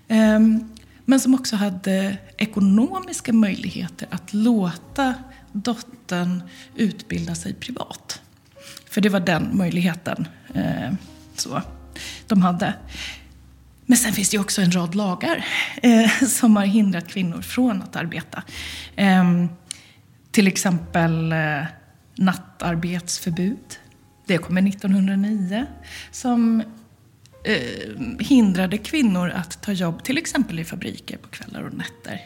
ehm, 0.07 0.69
men 1.05 1.19
som 1.19 1.35
också 1.35 1.55
hade 1.55 2.17
ekonomiska 2.37 3.33
möjligheter 3.33 4.07
att 4.11 4.33
låta 4.33 5.13
dottern 5.53 6.43
utbilda 6.75 7.35
sig 7.35 7.53
privat. 7.53 8.21
För 8.89 9.01
det 9.01 9.09
var 9.09 9.19
den 9.19 9.57
möjligheten 9.57 10.27
eh, 10.53 10.93
så, 11.35 11.61
de 12.27 12.41
hade. 12.41 12.73
Men 13.85 13.97
sen 13.97 14.13
finns 14.13 14.29
det 14.29 14.39
också 14.39 14.61
en 14.61 14.71
rad 14.71 14.95
lagar 14.95 15.45
eh, 15.81 16.09
som 16.27 16.55
har 16.55 16.65
hindrat 16.65 17.07
kvinnor 17.07 17.41
från 17.41 17.81
att 17.81 17.95
arbeta. 17.95 18.43
Eh, 18.95 19.45
till 20.31 20.47
exempel 20.47 21.31
eh, 21.31 21.63
nattarbetsförbud. 22.15 23.79
Det 24.25 24.37
kommer 24.37 24.69
1909 24.69 25.65
som 26.11 26.63
eh, 27.43 28.17
hindrade 28.19 28.77
kvinnor 28.77 29.29
att 29.29 29.63
ta 29.63 29.71
jobb 29.71 30.03
till 30.03 30.17
exempel 30.17 30.59
i 30.59 30.65
fabriker 30.65 31.17
på 31.17 31.27
kvällar 31.29 31.63
och 31.63 31.73
nätter. 31.73 32.21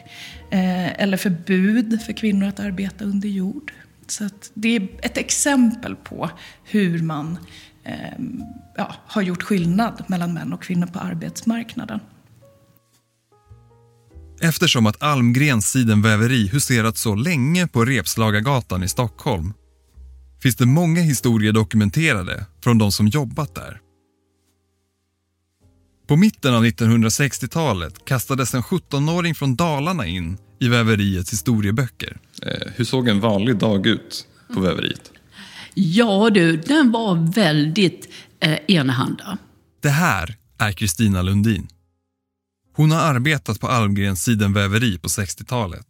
Eh, 0.50 1.02
eller 1.02 1.16
förbud 1.16 2.02
för 2.02 2.12
kvinnor 2.12 2.48
att 2.48 2.60
arbeta 2.60 3.04
under 3.04 3.28
jord. 3.28 3.72
Så 4.06 4.28
det 4.54 4.76
är 4.76 4.88
ett 5.02 5.16
exempel 5.16 5.96
på 5.96 6.30
hur 6.64 7.02
man 7.02 7.38
eh, 7.84 7.94
ja, 8.76 8.94
har 9.06 9.22
gjort 9.22 9.42
skillnad 9.42 10.04
mellan 10.06 10.34
män 10.34 10.52
och 10.52 10.62
kvinnor 10.62 10.86
på 10.86 10.98
arbetsmarknaden. 10.98 12.00
Eftersom 14.40 14.86
att 14.86 15.02
Almgrens 15.02 15.70
sidenväveri 15.70 16.48
huserat 16.48 16.96
så 16.96 17.14
länge 17.14 17.66
på 17.66 17.84
Repslagargatan 17.84 18.82
i 18.82 18.88
Stockholm 18.88 19.52
finns 20.42 20.56
det 20.56 20.66
många 20.66 21.00
historier 21.00 21.52
dokumenterade 21.52 22.46
från 22.64 22.78
de 22.78 22.92
som 22.92 23.06
jobbat 23.06 23.54
där. 23.54 23.80
På 26.08 26.16
mitten 26.16 26.54
av 26.54 26.64
1960-talet 26.64 28.04
kastades 28.04 28.54
en 28.54 28.62
17-åring 28.62 29.34
från 29.34 29.56
Dalarna 29.56 30.06
in 30.06 30.38
i 30.58 30.68
väveriets 30.68 31.32
historieböcker. 31.32 32.16
Eh, 32.42 32.72
hur 32.76 32.84
såg 32.84 33.08
en 33.08 33.20
vanlig 33.20 33.56
dag 33.56 33.86
ut 33.86 34.26
på 34.54 34.60
väveriet? 34.60 35.12
Ja 35.74 36.30
du, 36.30 36.56
den 36.56 36.92
var 36.92 37.32
väldigt 37.34 38.08
eh, 38.40 38.58
enahanda. 38.68 39.38
Det 39.80 39.88
här 39.88 40.36
är 40.58 40.72
Kristina 40.72 41.22
Lundin. 41.22 41.68
Hon 42.76 42.90
har 42.90 43.00
arbetat 43.00 43.60
på 43.60 43.68
Almgrens 43.68 44.24
sidenväveri 44.24 44.98
på 44.98 45.08
60-talet. 45.08 45.86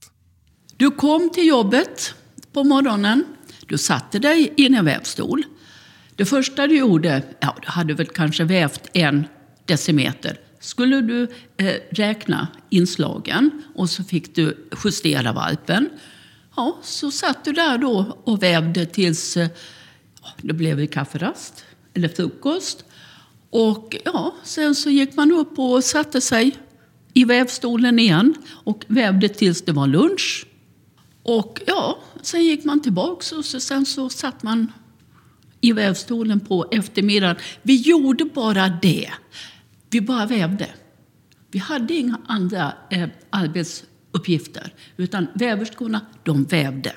Du 0.77 0.91
kom 0.91 1.31
till 1.35 1.47
jobbet 1.47 2.15
på 2.53 2.65
morgonen. 2.65 3.25
Du 3.67 3.79
satte 3.79 4.19
dig 4.19 4.55
i 4.57 4.67
en 4.67 4.85
vävstol. 4.85 5.45
Det 6.17 6.25
första 6.25 6.67
du 6.67 6.79
gjorde, 6.79 7.23
ja, 7.41 7.57
du 7.63 7.69
hade 7.69 7.95
väl 7.95 8.07
kanske 8.07 8.45
vävt 8.45 8.83
en 8.93 9.27
decimeter. 9.69 10.41
Skulle 10.61 11.01
du 11.01 11.23
eh, 11.57 11.75
räkna 11.91 12.49
inslagen 12.71 13.51
och 13.75 13.91
så 13.91 14.05
fick 14.05 14.35
du 14.35 14.69
justera 14.85 15.33
valpen. 15.33 15.89
Ja, 16.57 16.79
så 16.83 17.11
satt 17.11 17.45
du 17.45 17.53
där 17.53 17.79
då 17.79 18.19
och 18.25 18.43
vävde 18.43 18.87
tills 18.87 19.37
eh, 19.37 19.49
det 20.43 20.53
blev 20.53 20.87
kafferast 20.87 21.65
eller 21.95 22.09
frukost. 22.09 22.85
Och 23.51 23.97
ja, 24.05 24.35
sen 24.43 24.75
så 24.75 24.91
gick 24.91 25.17
man 25.17 25.33
upp 25.33 25.59
och 25.59 25.85
satte 25.85 26.21
sig 26.21 26.57
i 27.15 27.25
vävstolen 27.25 27.99
igen 27.99 28.35
och 28.49 28.85
vävde 28.89 29.29
tills 29.29 29.63
det 29.63 29.73
var 29.73 29.87
lunch. 29.87 30.47
Och 31.23 31.61
ja, 31.67 31.99
sen 32.23 32.45
gick 32.45 32.65
man 32.65 32.83
tillbaks 32.83 33.33
och 33.33 33.45
så, 33.45 33.61
sen 33.61 33.87
så 33.87 34.09
satt 34.09 34.43
man 34.43 34.73
i 35.61 35.73
vävstolen 35.73 36.41
på 36.41 36.67
eftermiddagen. 36.71 37.37
Vi 37.63 37.77
gjorde 37.77 38.25
bara 38.25 38.69
det. 38.83 39.11
Vi 39.91 40.01
bara 40.01 40.27
vävde. 40.27 40.69
Vi 41.51 41.59
hade 41.59 41.95
inga 41.95 42.21
andra 42.27 42.73
eh, 42.91 43.09
arbetsuppgifter, 43.31 44.75
utan 44.97 45.27
väverskorna, 45.35 46.01
de 46.23 46.45
vävde. 46.45 46.93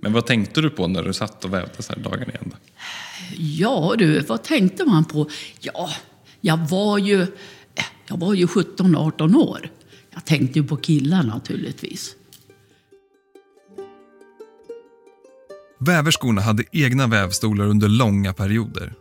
Men 0.00 0.12
vad 0.12 0.26
tänkte 0.26 0.60
du 0.60 0.70
på 0.70 0.88
när 0.88 1.02
du 1.02 1.12
satt 1.12 1.44
och 1.44 1.52
vävde 1.52 1.82
så 1.82 1.92
här 1.92 2.02
dagen 2.02 2.30
i 2.30 2.36
ända? 2.42 2.56
Ja 3.36 3.94
du, 3.98 4.20
vad 4.20 4.42
tänkte 4.42 4.84
man 4.84 5.04
på? 5.04 5.30
Ja, 5.60 5.90
jag 6.40 6.56
var 6.56 6.98
ju, 6.98 7.26
jag 8.06 8.16
var 8.16 8.34
ju 8.34 8.46
17-18 8.46 9.36
år. 9.36 9.70
Jag 10.10 10.24
tänkte 10.24 10.58
ju 10.58 10.66
på 10.66 10.76
killar 10.76 11.22
naturligtvis. 11.22 12.16
Väverskorna 15.78 16.40
hade 16.40 16.64
egna 16.72 17.06
vävstolar 17.06 17.64
under 17.64 17.88
långa 17.88 18.32
perioder. 18.32 18.94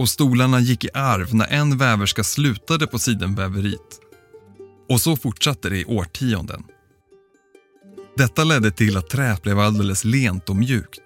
Och 0.00 0.08
stolarna 0.08 0.60
gick 0.60 0.84
i 0.84 0.88
arv 0.94 1.34
när 1.34 1.46
en 1.46 1.78
väverska 1.78 2.24
slutade 2.24 2.86
på 2.86 2.98
sidenväveriet. 2.98 4.00
Och 4.88 5.00
så 5.00 5.16
fortsatte 5.16 5.68
det 5.68 5.78
i 5.78 5.84
årtionden. 5.84 6.64
Detta 8.16 8.44
ledde 8.44 8.70
till 8.70 8.96
att 8.96 9.10
träet 9.10 9.42
blev 9.42 9.58
alldeles 9.58 10.04
lent 10.04 10.48
och 10.48 10.56
mjukt. 10.56 11.02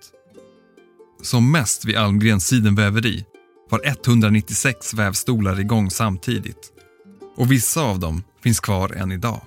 Som 1.22 1.52
mest 1.52 1.84
vid 1.84 1.96
Almgrens 1.96 2.46
sidenväveri 2.46 3.24
var 3.70 3.80
196 3.84 4.94
vävstolar 4.94 5.60
igång 5.60 5.90
samtidigt. 5.90 6.72
Och 7.36 7.52
vissa 7.52 7.82
av 7.82 7.98
dem 7.98 8.22
finns 8.42 8.60
kvar 8.60 8.92
än 8.92 9.12
idag. 9.12 9.40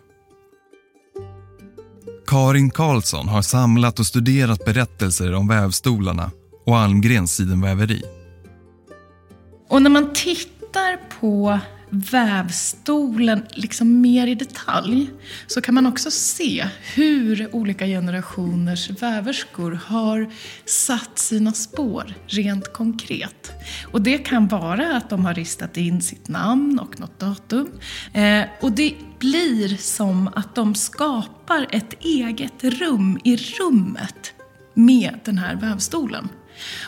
Karin 2.27 2.71
Karlsson 2.71 3.27
har 3.27 3.41
samlat 3.41 3.99
och 3.99 4.07
studerat 4.07 4.65
berättelser 4.65 5.33
om 5.33 5.47
vävstolarna 5.47 6.31
och 6.65 6.77
Almgrens 6.77 7.35
sidenväveri. 7.35 8.16
Och 9.67 9.81
när 9.81 9.89
man 9.89 10.13
tittar 10.13 11.19
på 11.19 11.59
vävstolen 11.89 13.45
liksom 13.53 14.01
mer 14.01 14.27
i 14.27 14.35
detalj 14.35 15.09
så 15.47 15.61
kan 15.61 15.75
man 15.75 15.85
också 15.85 16.11
se 16.11 16.67
hur 16.95 17.55
olika 17.55 17.85
generationers 17.85 18.89
väverskor 18.89 19.79
har 19.85 20.31
satt 20.65 21.19
sina 21.19 21.53
spår 21.53 22.13
rent 22.27 22.73
konkret. 22.73 23.51
Och 23.91 24.01
det 24.01 24.17
kan 24.17 24.47
vara 24.47 24.97
att 24.97 25.09
de 25.09 25.25
har 25.25 25.33
ristat 25.33 25.77
in 25.77 26.01
sitt 26.01 26.27
namn 26.27 26.79
och 26.79 26.99
något 26.99 27.19
datum. 27.19 27.71
Eh, 28.13 28.43
och 28.61 28.71
det 28.71 28.93
blir 29.19 29.77
som 29.77 30.27
att 30.35 30.55
de 30.55 30.75
skapar 30.75 31.67
ett 31.71 32.03
eget 32.03 32.63
rum 32.63 33.19
i 33.23 33.37
rummet 33.37 34.33
med 34.73 35.19
den 35.23 35.37
här 35.37 35.55
vävstolen. 35.55 36.29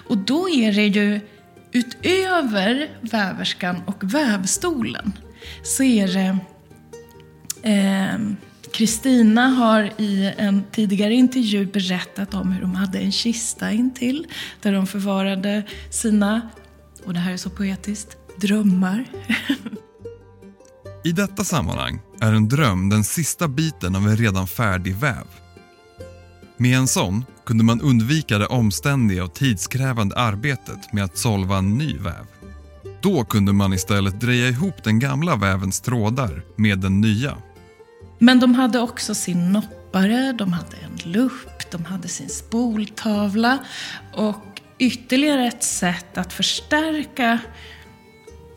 Och 0.07 0.17
då 0.17 0.49
är 0.49 0.73
det 0.73 0.87
ju 0.87 1.21
utöver 1.71 2.89
väverskan 3.01 3.82
och 3.86 4.13
vävstolen 4.13 5.13
så 5.63 5.84
är 5.84 6.08
det 6.08 6.38
ehm, 7.63 8.36
Kristina 8.73 9.45
eh, 9.45 9.53
har 9.53 9.91
i 9.97 10.34
en 10.38 10.63
tidigare 10.71 11.13
intervju 11.13 11.65
berättat 11.65 12.34
om 12.34 12.51
hur 12.51 12.62
de 12.62 12.75
hade 12.75 12.99
en 12.99 13.12
kista 13.12 13.71
intill 13.71 14.27
där 14.62 14.73
de 14.73 14.88
förvarade 14.88 15.63
sina, 15.89 16.41
och 17.05 17.13
det 17.13 17.19
här 17.19 17.34
är 17.34 17.38
så 17.38 17.49
poetiskt, 17.49 18.17
drömmar. 18.41 19.05
I 21.03 21.12
detta 21.12 21.43
sammanhang 21.43 21.99
är 22.21 22.34
en 22.34 22.47
dröm 22.47 22.89
den 22.89 23.03
sista 23.03 23.47
biten 23.47 23.95
av 23.95 24.08
en 24.08 24.17
redan 24.17 24.47
färdig 24.47 24.95
väv. 24.95 25.25
Med 26.61 26.77
en 26.77 26.87
sån 26.87 27.25
kunde 27.45 27.63
man 27.63 27.81
undvika 27.81 28.37
det 28.37 28.45
omständiga 28.45 29.23
och 29.23 29.33
tidskrävande 29.33 30.15
arbetet 30.15 30.93
med 30.93 31.03
att 31.03 31.17
solva 31.17 31.57
en 31.57 31.77
ny 31.77 31.97
väv. 31.97 32.25
Då 33.01 33.23
kunde 33.23 33.53
man 33.53 33.73
istället 33.73 34.21
dreja 34.21 34.47
ihop 34.47 34.83
den 34.83 34.99
gamla 34.99 35.35
vävens 35.35 35.81
trådar 35.81 36.43
med 36.55 36.79
den 36.79 37.01
nya. 37.01 37.37
Men 38.19 38.39
de 38.39 38.55
hade 38.55 38.79
också 38.79 39.15
sin 39.15 39.51
noppare, 39.51 40.33
de 40.37 40.53
hade 40.53 40.77
en 40.77 41.11
lupp, 41.11 41.71
de 41.71 41.85
hade 41.85 42.07
sin 42.07 42.29
spoltavla 42.29 43.57
och 44.15 44.61
ytterligare 44.79 45.47
ett 45.47 45.63
sätt 45.63 46.17
att 46.17 46.33
förstärka 46.33 47.39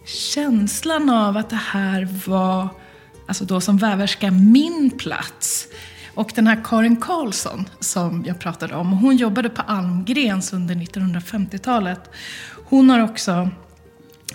känslan 0.07 1.11
av 1.11 1.37
att 1.37 1.51
det 1.51 1.57
här 1.57 2.09
var, 2.27 2.69
alltså 3.29 3.45
då 3.45 3.61
som 3.61 3.77
väverska, 3.77 4.31
min 4.31 4.91
plats. 4.99 5.69
Och 6.15 6.33
den 6.35 6.47
här 6.47 6.61
Karin 6.65 6.97
Karlsson 6.97 7.69
som 7.81 8.25
jag 8.27 8.41
pratade 8.41 8.75
om, 8.75 8.93
hon 8.93 9.17
jobbade 9.17 9.49
på 9.49 9.63
Almgrens 9.63 10.53
under 10.53 10.75
1950-talet. 10.75 12.11
Hon 12.65 12.91
har 12.91 13.01
också 13.01 13.51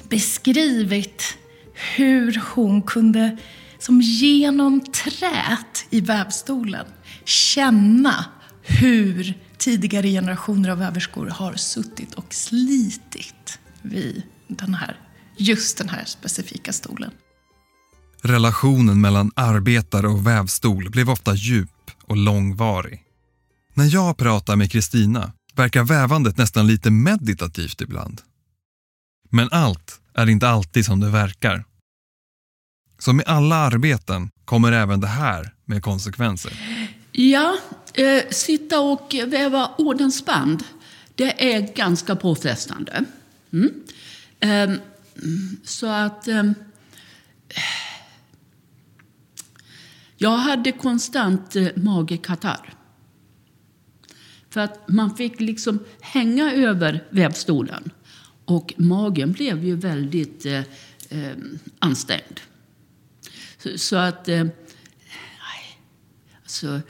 beskrivit 0.09 1.37
hur 1.95 2.41
hon 2.53 2.81
kunde, 2.81 3.37
som 3.79 4.01
genom 4.01 4.81
trät 4.81 5.85
i 5.89 6.01
vävstolen, 6.01 6.85
känna 7.25 8.25
hur 8.61 9.33
tidigare 9.57 10.07
generationer 10.07 10.69
av 10.69 10.77
väverskor 10.77 11.27
har 11.27 11.53
suttit 11.53 12.13
och 12.13 12.33
slitit 12.33 13.59
vid 13.81 14.23
den 14.47 14.73
här, 14.73 14.99
just 15.37 15.77
den 15.77 15.89
här 15.89 16.05
specifika 16.05 16.73
stolen. 16.73 17.11
Relationen 18.27 19.01
mellan 19.01 19.31
arbetare 19.35 20.07
och 20.07 20.27
vävstol 20.27 20.89
blev 20.89 21.09
ofta 21.09 21.33
djup 21.33 21.91
och 22.03 22.17
långvarig. 22.17 23.03
När 23.73 23.85
jag 23.93 24.17
pratar 24.17 24.55
med 24.55 24.71
Kristina 24.71 25.31
verkar 25.55 25.83
vävandet 25.83 26.37
nästan 26.37 26.67
lite 26.67 26.91
meditativt 26.91 27.81
ibland. 27.81 28.21
Men 29.29 29.49
allt 29.51 30.01
är 30.13 30.29
inte 30.29 30.49
alltid 30.49 30.85
som 30.85 30.99
det 30.99 31.09
verkar. 31.09 31.63
Som 32.99 33.19
i 33.19 33.23
alla 33.25 33.55
arbeten 33.55 34.29
kommer 34.45 34.71
även 34.71 34.99
det 34.99 35.07
här 35.07 35.53
med 35.65 35.83
konsekvenser. 35.83 36.51
Ja, 37.11 37.57
eh, 37.93 38.23
sitta 38.31 38.79
och 38.79 39.15
väva 39.27 39.71
ordensband, 39.77 40.63
det 41.15 41.55
är 41.55 41.73
ganska 41.75 42.15
påfrestande. 42.15 43.05
Mm. 43.53 43.73
Eh, 44.39 44.79
så 45.63 45.87
att... 45.87 46.27
Eh, 46.27 46.43
jag 50.17 50.37
hade 50.37 50.71
konstant 50.71 51.55
eh, 51.55 51.67
magekatarr. 51.75 52.73
För 54.49 54.61
att 54.61 54.89
man 54.89 55.15
fick 55.15 55.39
liksom 55.39 55.79
hänga 56.01 56.53
över 56.53 57.03
vävstolen. 57.09 57.89
Och 58.45 58.73
magen 58.77 59.31
blev 59.31 59.65
ju 59.65 59.75
väldigt 59.75 60.45
eh, 60.45 60.59
eh, 61.09 61.37
ansträngd. 61.79 62.39
Så, 63.57 63.77
så 63.77 63.95
att... 63.95 64.27
Eh, 64.27 64.45
alltså, 66.43 66.81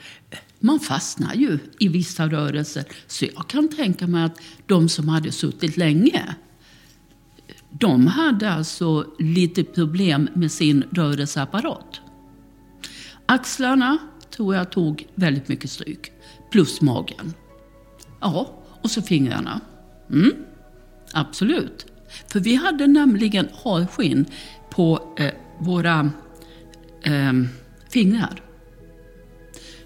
man 0.60 0.80
fastnar 0.80 1.34
ju 1.34 1.58
i 1.78 1.88
vissa 1.88 2.26
rörelser. 2.28 2.84
Så 3.06 3.24
jag 3.24 3.48
kan 3.48 3.68
tänka 3.68 4.06
mig 4.06 4.24
att 4.24 4.40
de 4.66 4.88
som 4.88 5.08
hade 5.08 5.32
suttit 5.32 5.76
länge 5.76 6.34
de 7.70 8.06
hade 8.06 8.50
alltså 8.50 9.06
lite 9.18 9.64
problem 9.64 10.28
med 10.34 10.52
sin 10.52 10.84
rörelseapparat. 10.90 12.00
Axlarna 13.28 13.98
tror 14.30 14.54
jag 14.54 14.70
tog 14.70 15.06
väldigt 15.14 15.48
mycket 15.48 15.70
stryk. 15.70 16.12
Plus 16.50 16.80
magen. 16.80 17.34
Ja, 18.20 18.62
och 18.82 18.90
så 18.90 19.02
fingrarna. 19.02 19.60
Mm, 20.10 20.32
absolut. 21.12 21.86
För 22.28 22.40
vi 22.40 22.54
hade 22.54 22.86
nämligen 22.86 23.48
harskinn 23.64 24.24
på 24.70 25.14
eh, 25.18 25.32
våra 25.58 26.10
eh, 27.02 27.32
fingrar. 27.90 28.42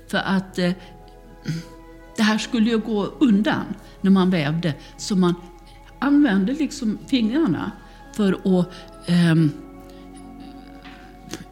För 0.09 0.18
att 0.18 0.59
eh, 0.59 0.72
det 2.16 2.22
här 2.22 2.38
skulle 2.38 2.70
ju 2.70 2.78
gå 2.78 3.05
undan 3.05 3.64
när 4.00 4.11
man 4.11 4.31
vävde. 4.31 4.74
Så 4.96 5.16
man 5.16 5.35
använde 5.98 6.52
liksom 6.52 6.98
fingrarna 7.07 7.70
för 8.12 8.33
att 8.33 8.68
eh, 9.07 9.35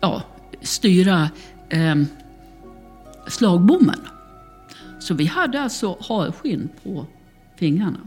ja, 0.01 0.23
styra 0.63 1.31
eh, 1.71 1.97
slagbommen. 3.29 4.01
Så 4.99 5.15
vi 5.15 5.27
hade 5.27 5.61
alltså 5.61 5.99
harskinn 6.01 6.69
på 6.83 7.07
fingrarna. 7.59 8.01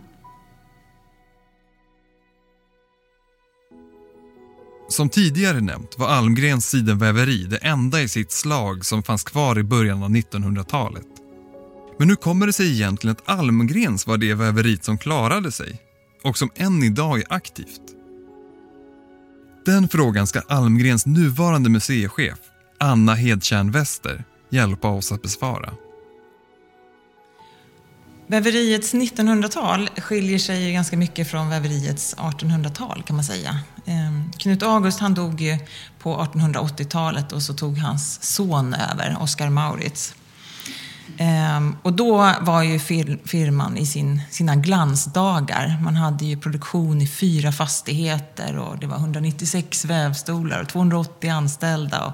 Som 4.90 5.10
tidigare 5.10 5.62
nämnt 5.62 5.98
var 5.98 6.08
Almgrens 6.08 6.70
sidenväveri 6.70 7.44
det 7.44 7.58
enda 7.58 8.02
i 8.02 8.08
sitt 8.08 8.32
slag 8.32 8.86
som 8.86 9.04
fanns 9.04 9.24
kvar 9.24 9.60
i 9.60 9.64
början 9.64 10.04
av 10.04 10.10
1900-talet. 10.10 11.08
Men 12.00 12.10
hur 12.10 12.16
kommer 12.16 12.48
det 12.48 12.54
sig 12.54 12.74
egentligen 12.74 13.12
att 13.12 13.30
Almgrens 13.30 14.08
var 14.08 14.18
det 14.18 14.34
väveriet 14.34 14.84
som 14.84 14.98
klarade 14.98 15.52
sig 15.52 15.82
och 16.24 16.38
som 16.38 16.50
än 16.56 16.84
idag 16.84 17.20
är 17.20 17.26
aktivt? 17.30 17.82
Den 19.66 19.88
frågan 19.88 20.28
ska 20.28 20.40
Almgrens 20.40 21.06
nuvarande 21.06 21.70
museichef, 21.70 22.40
Anna 22.78 23.16
Hedtjärn 23.16 23.72
Wester, 23.72 24.24
hjälpa 24.50 24.88
oss 24.88 25.12
att 25.12 25.22
besvara. 25.22 25.74
Väveriets 28.28 28.94
1900-tal 28.94 29.90
skiljer 29.98 30.40
sig 30.40 30.74
ganska 30.74 30.98
mycket 30.98 31.32
från 31.32 31.50
väveriets 31.50 32.16
1800-tal 32.16 33.04
kan 33.04 33.16
man 33.16 33.26
säga. 33.26 33.60
Ehm, 33.86 34.32
Knut 34.38 34.64
August 34.64 35.00
han 35.00 35.14
dog 35.14 35.42
ju 35.42 35.58
på 36.00 36.18
1880-talet 36.18 37.32
och 37.32 37.42
så 37.42 37.54
tog 37.54 37.78
hans 37.78 38.36
son 38.36 38.74
över, 38.74 39.18
Oskar 39.20 39.50
Maurits. 39.50 40.16
Ehm, 41.18 41.76
och 41.82 41.94
då 41.94 42.34
var 42.42 42.64
ju 42.64 42.80
firman 43.26 43.78
i 43.78 43.86
sin, 43.86 44.22
sina 44.30 44.56
glansdagar. 44.56 45.80
Man 45.84 45.96
hade 45.96 46.26
ju 46.26 46.38
produktion 46.38 47.02
i 47.02 47.08
fyra 47.08 47.52
fastigheter 47.52 48.58
och 48.58 48.80
det 48.80 48.88
var 48.88 48.98
196 48.98 49.86
vävstolar 49.86 50.62
och 50.62 50.70
280 50.70 51.30
anställda. 51.30 52.06
Och, 52.06 52.14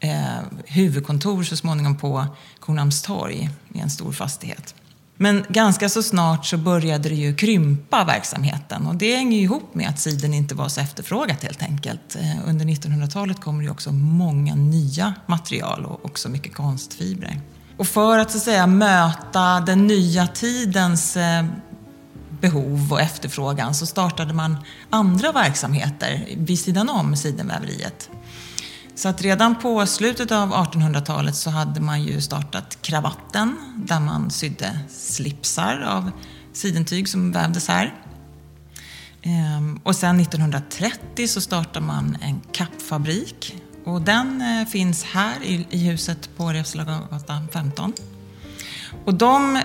eh, 0.00 0.40
huvudkontor 0.66 1.42
så 1.42 1.56
småningom 1.56 1.96
på 1.96 2.26
Kornhamnstorg 2.60 3.50
i 3.74 3.78
en 3.78 3.90
stor 3.90 4.12
fastighet. 4.12 4.74
Men 5.16 5.44
ganska 5.48 5.88
så 5.88 6.02
snart 6.02 6.46
så 6.46 6.56
började 6.56 7.08
det 7.08 7.14
ju 7.14 7.34
krympa 7.34 8.04
verksamheten 8.04 8.86
och 8.86 8.96
det 8.96 9.16
hänger 9.16 9.36
ju 9.36 9.42
ihop 9.42 9.74
med 9.74 9.88
att 9.88 9.98
siden 9.98 10.34
inte 10.34 10.54
var 10.54 10.68
så 10.68 10.80
efterfrågat 10.80 11.42
helt 11.42 11.62
enkelt. 11.62 12.16
Eh, 12.16 12.48
under 12.48 12.64
1900-talet 12.64 13.40
kommer 13.40 13.64
det 13.64 13.70
också 13.70 13.92
många 13.92 14.54
nya 14.54 15.14
material 15.26 15.84
och 15.84 16.04
också 16.04 16.28
mycket 16.28 16.54
konstfibrer. 16.54 17.40
Och 17.76 17.86
för 17.86 18.18
att 18.18 18.30
så 18.30 18.36
att 18.36 18.44
säga 18.44 18.66
möta 18.66 19.60
den 19.60 19.86
nya 19.86 20.26
tidens 20.26 21.16
eh, 21.16 21.44
behov 22.40 22.92
och 22.92 23.00
efterfrågan 23.00 23.74
så 23.74 23.86
startade 23.86 24.34
man 24.34 24.56
andra 24.90 25.32
verksamheter 25.32 26.26
vid 26.36 26.58
sidan 26.58 26.88
om 26.88 27.16
sidenväveriet. 27.16 28.10
Så 29.00 29.08
att 29.08 29.22
redan 29.22 29.58
på 29.58 29.86
slutet 29.86 30.32
av 30.32 30.52
1800-talet 30.52 31.36
så 31.36 31.50
hade 31.50 31.80
man 31.80 32.02
ju 32.02 32.20
startat 32.20 32.78
Kravatten 32.82 33.56
där 33.76 34.00
man 34.00 34.30
sydde 34.30 34.78
slipsar 34.88 35.84
av 35.88 36.10
sidentyg 36.52 37.08
som 37.08 37.32
vävdes 37.32 37.68
här. 37.68 37.94
Ehm, 39.22 39.80
och 39.82 39.96
sen 39.96 40.20
1930 40.20 41.28
så 41.28 41.40
startade 41.40 41.86
man 41.86 42.18
en 42.22 42.40
kappfabrik 42.52 43.56
och 43.84 44.02
den 44.02 44.42
eh, 44.42 44.68
finns 44.68 45.04
här 45.04 45.42
i 45.70 45.88
huset 45.88 46.30
på 46.36 46.48
Revslagatan 46.52 47.48
15. 47.52 47.92
Och 49.04 49.14
de 49.14 49.62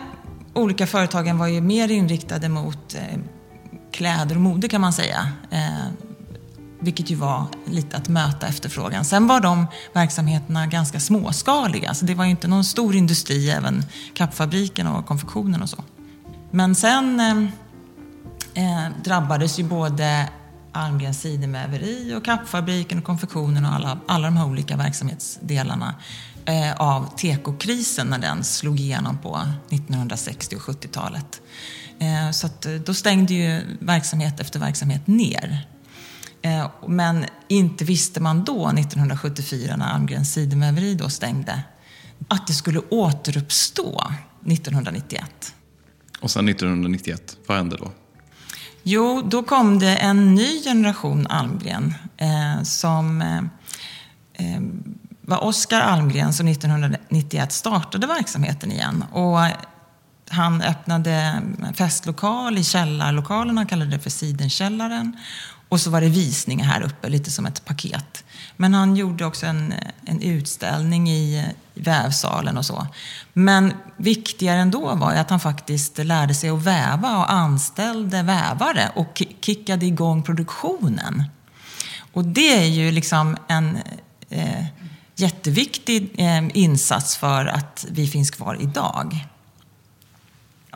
olika 0.53 0.87
företagen 0.87 1.37
var 1.37 1.47
ju 1.47 1.61
mer 1.61 1.91
inriktade 1.91 2.49
mot 2.49 2.95
eh, 2.95 3.19
kläder 3.91 4.35
och 4.35 4.41
mode 4.41 4.67
kan 4.67 4.81
man 4.81 4.93
säga. 4.93 5.31
Ehm, 5.51 5.93
vilket 6.79 7.11
ju 7.11 7.15
var 7.15 7.45
lite 7.65 7.97
att 7.97 8.09
möta 8.09 8.47
efterfrågan. 8.47 9.05
Sen 9.05 9.27
var 9.27 9.39
de 9.39 9.67
verksamheterna 9.93 10.67
ganska 10.67 10.99
småskaliga, 10.99 11.93
så 11.93 12.05
det 12.05 12.15
var 12.15 12.23
ju 12.23 12.31
inte 12.31 12.47
någon 12.47 12.63
stor 12.63 12.95
industri, 12.95 13.49
även 13.49 13.85
kappfabriken 14.13 14.88
och 14.88 15.05
konfektionen 15.05 15.61
och 15.61 15.69
så. 15.69 15.83
Men 16.51 16.75
sen 16.75 17.19
eh, 17.19 18.63
eh 18.63 18.89
drabbades 19.03 19.59
ju 19.59 19.63
både 19.63 20.29
Almgrens 20.71 21.21
sidenväveri 21.21 22.15
och 22.15 22.25
kappfabriken 22.25 22.97
och 22.97 23.03
konfektionen 23.03 23.65
och 23.65 23.73
alla, 23.73 23.99
alla 24.07 24.27
de 24.27 24.38
här 24.38 24.45
olika 24.45 24.77
verksamhetsdelarna 24.77 25.95
eh, 26.45 26.75
av 26.77 27.15
tekokrisen 27.17 28.07
när 28.07 28.19
den 28.19 28.43
slog 28.43 28.79
igenom 28.79 29.17
på 29.17 29.41
1960 29.69 30.55
och 30.55 30.61
70-talet. 30.61 31.41
Eh, 31.99 32.31
så 32.31 32.47
att, 32.47 32.65
eh, 32.65 32.73
då 32.73 32.93
stängde 32.93 33.33
ju 33.33 33.77
verksamhet 33.79 34.39
efter 34.39 34.59
verksamhet 34.59 35.07
ner. 35.07 35.67
Eh, 36.45 36.69
men 36.88 37.25
inte 37.47 37.86
visste 37.86 38.19
man 38.19 38.43
då, 38.43 38.67
1974, 38.67 39.75
när 39.75 39.93
Almgrens 39.93 40.34
sidenväveri 40.34 40.95
då 40.95 41.10
stängde, 41.10 41.62
att 42.27 42.47
det 42.47 42.53
skulle 42.53 42.79
återuppstå 42.89 44.12
1991. 44.45 45.53
Och 46.21 46.31
sen 46.31 46.49
1991, 46.49 47.38
vad 47.47 47.58
hände 47.58 47.77
då? 47.77 47.91
Jo, 48.84 49.21
då 49.25 49.43
kom 49.43 49.79
det 49.79 49.95
en 49.95 50.36
ny 50.36 50.63
generation 50.63 51.27
Almgren 51.27 51.93
eh, 52.17 52.63
som 52.63 53.21
eh, 53.21 53.38
eh 54.34 54.62
var 55.27 55.43
Oskar 55.43 55.81
Almgren 55.81 56.34
som 56.34 56.47
1991 56.47 57.51
startade 57.51 58.08
verksamheten 58.08 58.71
igen. 58.71 59.05
Och 59.12 59.39
han 60.29 60.62
öppnade 60.62 61.41
festlokal 61.73 62.58
i 62.58 62.63
källarlokalen, 62.63 63.58
han 63.58 63.67
kallade 63.67 63.91
det 63.91 63.99
för 63.99 64.10
Sidenkällaren. 64.10 65.17
Och 65.75 65.81
så 65.81 65.89
var 65.89 66.01
det 66.01 66.09
visningar 66.09 66.65
här 66.65 66.81
uppe, 66.81 67.09
lite 67.09 67.31
som 67.31 67.45
ett 67.45 67.65
paket. 67.65 68.23
Men 68.57 68.73
han 68.73 68.95
gjorde 68.95 69.25
också 69.25 69.45
en, 69.45 69.73
en 70.05 70.21
utställning 70.21 71.09
i, 71.09 71.45
vävsalen 71.73 72.57
och 72.57 72.65
så. 72.65 72.88
Men 73.33 73.73
viktigare 73.97 74.59
ändå 74.59 74.95
var 74.95 75.13
att 75.13 75.29
han 75.29 75.39
faktiskt 75.39 75.97
lärde 75.97 76.33
sig 76.33 76.49
att 76.49 76.63
väva 76.63 77.17
och 77.17 77.31
anställde 77.31 78.23
vävare 78.23 78.91
och 78.95 79.23
kickade 79.41 79.85
igång 79.85 80.23
produktionen. 80.23 81.23
Och 82.13 82.25
det 82.25 82.63
är 82.63 82.67
ju 82.67 82.91
liksom 82.91 83.38
en 83.47 83.77
eh, 84.29 84.65
jätteviktig 85.15 86.11
eh, 86.17 86.43
insats 86.53 87.17
för 87.17 87.45
att 87.45 87.85
vi 87.89 88.07
finns 88.07 88.31
kvar 88.31 88.57
idag. 88.61 89.27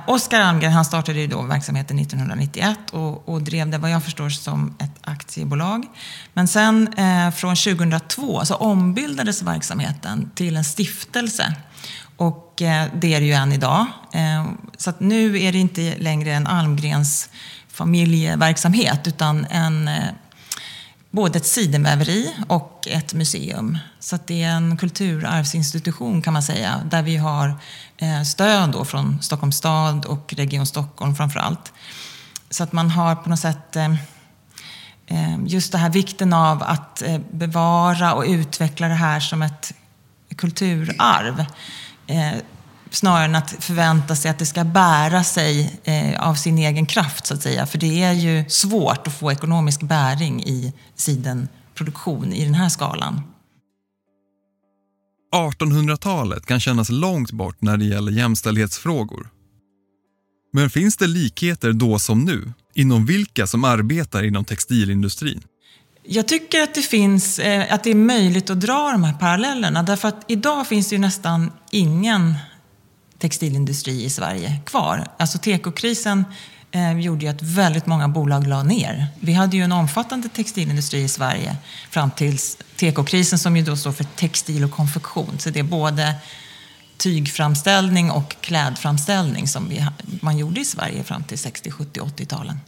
Oskar 0.08 0.42
Almgren 0.42 0.72
han 0.72 0.86
startade 0.86 1.20
ju 1.20 1.28
då 1.28 1.42
verksamheten 1.42 2.00
1991 2.00 2.78
och, 2.92 3.30
och, 3.30 3.42
drev 3.42 3.70
det 3.70 3.78
vad 3.78 3.92
jag 3.92 4.04
förstår 4.04 4.30
som 4.30 4.76
ett 4.80 4.92
aktiebolag. 5.02 5.86
Men 6.34 6.48
sen 6.48 6.94
eh, 6.94 7.32
från 7.32 7.56
2002 7.56 8.46
så 8.46 8.56
ombildades 8.56 9.42
verksamheten 9.42 10.32
till 10.36 10.58
en 10.58 10.64
stiftelse. 10.64 11.56
Och 12.18 12.62
eh, 12.62 12.88
det 12.96 13.14
är 13.14 13.20
det 13.20 13.26
ju 13.26 13.34
än 13.34 13.52
idag. 13.52 13.86
Eh, 14.14 14.46
så 14.78 14.90
att 14.90 15.00
nu 15.00 15.42
är 15.42 15.52
det 15.52 15.58
inte 15.58 15.96
längre 15.98 16.34
en 16.34 16.48
Almgrens 16.48 17.30
familjeverksamhet 17.68 19.08
utan 19.08 19.46
en 19.46 19.88
eh, 19.88 20.04
både 21.12 21.38
ett 21.38 21.46
sidenväveri 21.46 22.36
och 22.48 22.88
ett 22.88 23.14
museum. 23.14 23.78
Så 24.00 24.18
det 24.26 24.44
är 24.44 24.52
en 24.52 24.78
kulturarvsinstitution 24.78 26.22
kan 26.22 26.34
man 26.34 26.44
säga, 26.44 26.82
där 26.86 27.02
vi 27.02 27.18
har 27.18 27.60
eh, 27.98 28.22
stöd 28.22 28.72
då 28.72 28.86
från 28.86 29.22
Stockholms 29.22 29.58
stad 29.58 30.06
och 30.06 30.34
Region 30.34 30.66
Stockholm 30.66 31.16
framför 31.16 31.40
allt. 31.40 31.74
Så 32.50 32.64
att 32.64 32.72
man 32.72 32.90
har 32.90 33.16
på 33.16 33.30
något 33.30 33.40
sätt 33.40 33.76
eh, 33.76 33.94
eh, 35.08 35.38
just 35.46 35.72
det 35.72 35.78
här 35.78 35.90
vikten 35.90 36.34
av 36.34 36.64
att 36.64 37.04
bevara 37.32 38.14
och 38.14 38.24
utveckla 38.28 38.88
det 38.88 38.94
här 38.94 39.20
som 39.20 39.42
ett 39.42 39.74
kulturarv 40.36 41.46
snarare 42.90 43.26
än 43.26 43.36
att 43.36 43.56
förvänta 43.60 44.16
sig 44.16 44.32
att 44.32 44.40
det 44.40 44.46
ska 44.46 44.64
bära 44.64 45.24
sig 45.24 45.80
eh, 45.84 46.30
av 46.30 46.36
sin 46.36 46.58
egen 46.58 46.86
kraft, 46.86 47.26
så 47.26 47.34
att 47.34 47.42
säga. 47.42 47.66
För 47.66 47.78
det 47.78 48.04
är 48.04 48.14
ju 48.14 48.50
svårt 48.50 49.08
att 49.08 49.20
få 49.20 49.32
ekonomisk 49.32 49.82
bäring 49.82 50.44
i 50.44 50.74
sidenproduktion 50.96 52.34
i 52.34 52.46
den 52.46 52.56
här 52.56 52.70
skalan. 52.70 53.22
1800-talet 55.36 56.46
kan 56.46 56.60
kännas 56.60 56.90
långt 56.90 57.32
bort 57.32 57.62
när 57.62 57.78
det 57.78 57.86
gäller 57.86 58.12
jämställdhetsfrågor. 58.12 59.30
Men 60.54 60.70
finns 60.70 60.98
det 60.98 61.08
likheter 61.08 61.74
då 61.74 62.00
som 62.00 62.26
nu 62.26 62.54
inom 62.76 63.06
vilka 63.06 63.48
som 63.48 63.64
arbetar 63.64 64.24
inom 64.24 64.46
textilindustrin? 64.46 65.44
Jag 66.04 66.28
tycker 66.28 66.62
att 66.62 66.76
det 66.76 66.82
finns, 66.82 67.40
eh, 67.40 67.74
att 67.74 67.84
det 67.84 67.90
är 67.90 67.96
möjligt 67.96 68.50
att 68.50 68.62
dra 68.62 68.92
de 68.92 69.04
här 69.04 69.14
parallellerna 69.14 69.84
därför 69.84 70.08
att 70.08 70.26
idag 70.28 70.68
finns 70.68 70.90
det 70.90 70.96
ju 70.96 71.02
nästan 71.02 71.52
ingen 71.72 72.36
textilindustri 73.20 74.04
i 74.04 74.10
Sverige 74.10 74.60
kvar. 74.66 75.08
Alltså 75.18 75.38
tekokrisen 75.38 76.26
eh, 76.72 77.00
gjorde 77.00 77.26
ju 77.26 77.32
att 77.32 77.42
väldigt 77.42 77.86
många 77.86 78.08
bolag 78.08 78.48
la 78.48 78.64
ner. 78.64 79.08
Vi 79.20 79.34
hade 79.34 79.58
ju 79.58 79.64
en 79.64 79.72
omfattande 79.72 80.30
textilindustri 80.30 81.04
i 81.04 81.08
Sverige 81.08 81.56
fram 81.90 82.12
till 82.12 82.38
tekokrisen 82.76 83.40
som 83.40 83.58
ju 83.58 83.64
då 83.64 83.76
står 83.76 83.92
för 83.92 84.04
textil 84.04 84.64
och 84.64 84.72
konfektion. 84.72 85.40
Så 85.40 85.50
det 85.50 85.60
är 85.60 85.64
både 85.64 86.16
tygframställning 86.98 88.12
och 88.12 88.36
klädframställning 88.42 89.48
som 89.48 89.70
vi, 89.70 89.86
man 90.22 90.38
gjorde 90.38 90.60
i 90.60 90.66
Sverige 90.66 91.04
fram 91.04 91.24
till 91.24 91.38
60, 91.38 91.72
70, 91.72 92.00
80-talen. 92.00 92.60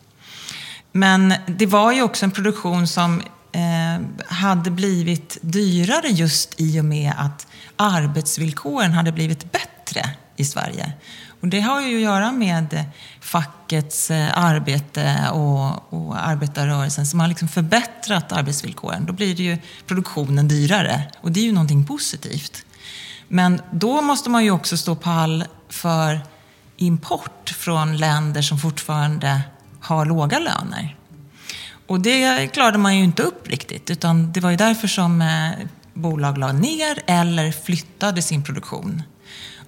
Men 0.92 1.34
det 1.48 1.66
var 1.66 1.92
ju 1.92 2.02
också 2.02 2.26
en 2.26 2.32
produktion 2.32 2.88
som 2.88 3.22
eh, 3.52 4.26
hade 4.28 4.72
blivit 4.72 5.38
dyrare 5.42 6.08
just 6.08 6.54
i 6.58 6.80
och 6.80 6.86
med 6.86 7.14
att 7.18 7.48
arbetsvillkoren 7.76 8.92
hade 8.92 9.12
blivit 9.12 9.52
bättre 9.52 10.10
i 10.36 10.46
Sverige. 10.46 10.94
Och 11.42 11.48
det 11.48 11.60
har 11.60 11.82
ju 11.82 11.96
att 11.96 12.02
göra 12.02 12.32
med 12.32 12.86
fackets 13.20 14.12
eh, 14.12 14.38
arbete 14.38 15.30
och, 15.34 15.94
och 15.94 16.28
arbetarrörelsen 16.28 17.06
som 17.06 17.20
har 17.20 17.28
liksom 17.28 17.48
förbättrat 17.48 18.32
arbetsvillkoren. 18.32 19.06
Då 19.06 19.14
blir 19.14 19.36
det 19.36 19.44
ju 19.44 19.58
produktionen 19.88 20.48
dyrare 20.48 21.04
och 21.22 21.32
det 21.32 21.40
är 21.40 21.44
ju 21.44 21.52
någonting 21.52 21.86
positivt. 21.86 22.66
Men 23.28 23.62
då 23.72 24.02
måste 24.02 24.30
man 24.30 24.44
ju 24.44 24.52
också 24.52 24.78
stå 24.78 24.96
pall 24.96 25.46
för 25.70 26.20
import 26.78 27.50
från 27.50 27.98
länder 27.98 28.42
som 28.42 28.60
fortfarande 28.60 29.42
har 29.82 30.06
låga 30.06 30.40
löner. 30.40 30.96
Och 31.88 32.00
det 32.02 32.48
klarade 32.48 32.78
man 32.78 32.98
ju 32.98 33.04
inte 33.04 33.24
upp 33.24 33.48
riktigt, 33.48 33.90
utan 33.90 34.32
det 34.32 34.40
var 34.40 34.52
ju 34.52 34.58
därför 34.58 34.88
som 34.88 35.22
eh, 35.22 35.68
bolag 35.94 36.38
la 36.38 36.52
ner 36.52 37.00
eller 37.08 37.52
flyttade 37.52 38.22
sin 38.22 38.44
produktion. 38.44 39.04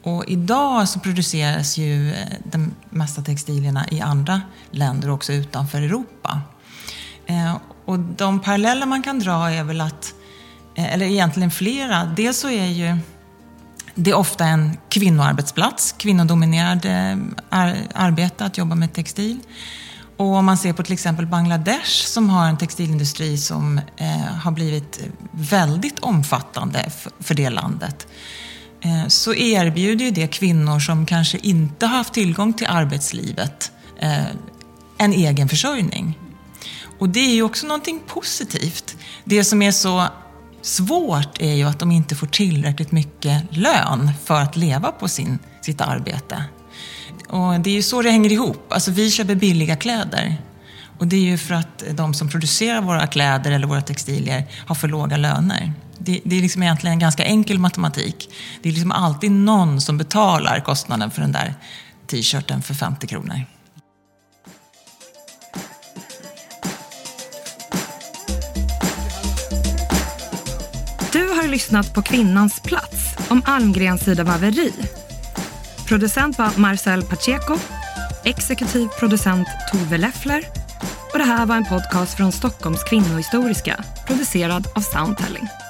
Och 0.04 0.24
idag 0.28 0.89
så 0.89 1.00
produceras 1.00 1.78
ju 1.78 2.13
eh, 2.13 2.28
de 2.44 2.72
mesta 2.89 3.22
textilierna 3.22 3.86
i 3.92 4.02
andra 4.02 4.42
länder, 4.72 5.10
också 5.10 5.34
utanför 5.34 5.82
Europa. 5.82 6.42
Eh, 7.26 7.58
och 7.86 8.00
de 8.00 8.39
paralleller 8.39 8.86
man 8.86 9.04
kan 9.04 9.20
dra 9.20 9.52
är 9.52 9.63
väl 9.63 9.82
att, 9.82 10.13
eh, 10.76 10.94
eller 10.94 11.06
egentligen 11.06 11.52
flera, 11.52 12.06
dels 12.06 12.39
så 12.39 12.50
är 12.50 12.66
ju 12.66 12.98
det 13.96 14.12
är 14.12 14.16
ofta 14.16 14.46
en 14.46 14.78
kvinnoarbetsplats, 14.89 15.96
kvinnodominerad 15.98 16.86
eh, 16.86 17.18
arbete 17.94 18.46
att 18.46 18.58
jobba 18.58 18.76
med 18.76 18.94
textil. 18.94 19.39
Och 20.18 20.26
om 20.26 20.46
man 20.46 20.58
ser 20.58 20.74
på 20.74 20.84
till 20.84 20.94
exempel 20.94 21.26
Bangladesh 21.26 22.06
som 22.06 22.30
har 22.30 22.48
en 22.48 22.58
textilindustri 22.58 23.38
som 23.38 23.82
eh, 23.98 24.08
har 24.18 24.52
blivit 24.52 25.00
väldigt 25.32 26.00
omfattande 26.00 26.92
för 27.20 27.36
det 27.36 27.50
landet 27.50 28.08
Eh, 28.84 29.08
så 29.08 29.34
erbjuder 29.34 30.06
ju 30.06 30.12
det 30.12 30.28
kvinnor 30.28 30.80
som 30.80 31.06
kanske 31.06 31.38
inte 31.38 31.86
har 31.86 31.98
haft 31.98 32.13
tillgång 32.13 32.54
till 32.54 32.67
arbetslivet 32.69 33.72
eh, 34.00 34.26
en 34.98 35.13
egen 35.13 35.50
försörjning. 35.50 36.19
Och 37.00 37.10
det 37.10 37.19
är 37.19 37.34
ju 37.34 37.43
också 37.43 37.67
någonting 37.67 38.00
positivt. 38.08 38.96
Det 39.24 39.43
som 39.43 39.62
är 39.62 39.72
så 39.72 40.08
svårt 40.62 41.41
är 41.41 41.54
ju 41.54 41.63
att 41.63 41.80
de 41.80 41.91
inte 41.91 42.15
får 42.15 42.28
tillräckligt 42.28 42.91
mycket 42.91 43.43
lön 43.50 44.12
för 44.26 44.41
att 44.41 44.56
leva 44.56 44.91
på 44.91 45.08
sin, 45.08 45.39
sitt 45.62 45.82
arbete. 45.82 46.43
Och 47.30 47.60
det 47.60 47.69
är 47.69 47.74
ju 47.74 47.82
så 47.82 48.02
det 48.02 48.12
hänger 48.12 48.32
ihop. 48.32 48.74
Alltså 48.74 48.91
vi 48.91 49.12
köper 49.12 49.36
billiga 49.36 49.76
kläder. 49.76 50.38
Och 51.00 51.08
det 51.08 51.15
är 51.15 51.22
ju 51.22 51.38
för 51.38 51.56
att 51.56 51.84
de 51.91 52.13
som 52.13 52.30
producerar 52.30 52.82
våra 52.82 53.08
kläder 53.08 53.52
eller 53.52 53.67
våra 53.67 53.82
textilier 53.82 54.48
har 54.67 54.76
för 54.76 54.88
låga 54.88 55.17
löner. 55.17 55.74
Det, 56.06 56.22
det 56.26 56.38
är 56.38 56.42
liksom 56.42 56.63
egentligen 56.63 56.94
en 56.94 57.00
ganska 57.00 57.24
enkel 57.24 57.60
matematik. 57.60 58.30
Det 58.62 58.70
är 58.70 58.74
liksom 58.74 58.92
alltid 58.92 59.32
någon 59.32 59.82
som 59.82 59.98
betalar 59.98 60.60
kostnaden 60.60 61.12
för 61.12 61.22
den 61.22 61.32
där 61.32 61.54
t-shirten 62.08 62.62
för 62.62 62.74
50 62.74 63.08
kronor. 63.08 63.46
Du 71.12 71.28
har 71.28 71.48
lyssnat 71.48 71.94
på 71.94 72.02
Kvinnans 72.02 72.60
plats 72.60 73.16
om 73.30 73.42
Almgrens 73.46 74.04
sidavaveri 74.04 74.74
Producent 75.88 76.38
var 76.38 76.50
Marcel 76.58 77.04
Pacheco, 77.04 77.58
exekutiv 78.24 78.88
producent 79.00 79.48
Tove 79.72 79.98
Leffler 79.98 80.44
och 81.12 81.20
det 81.20 81.26
här 81.26 81.46
var 81.46 81.56
en 81.56 81.66
podcast 81.66 82.18
från 82.18 82.32
Stockholms 82.32 82.84
kvinnohistoriska 82.84 83.84
producerad 84.08 84.68
av 84.76 84.82
Soundtelling. 84.82 85.62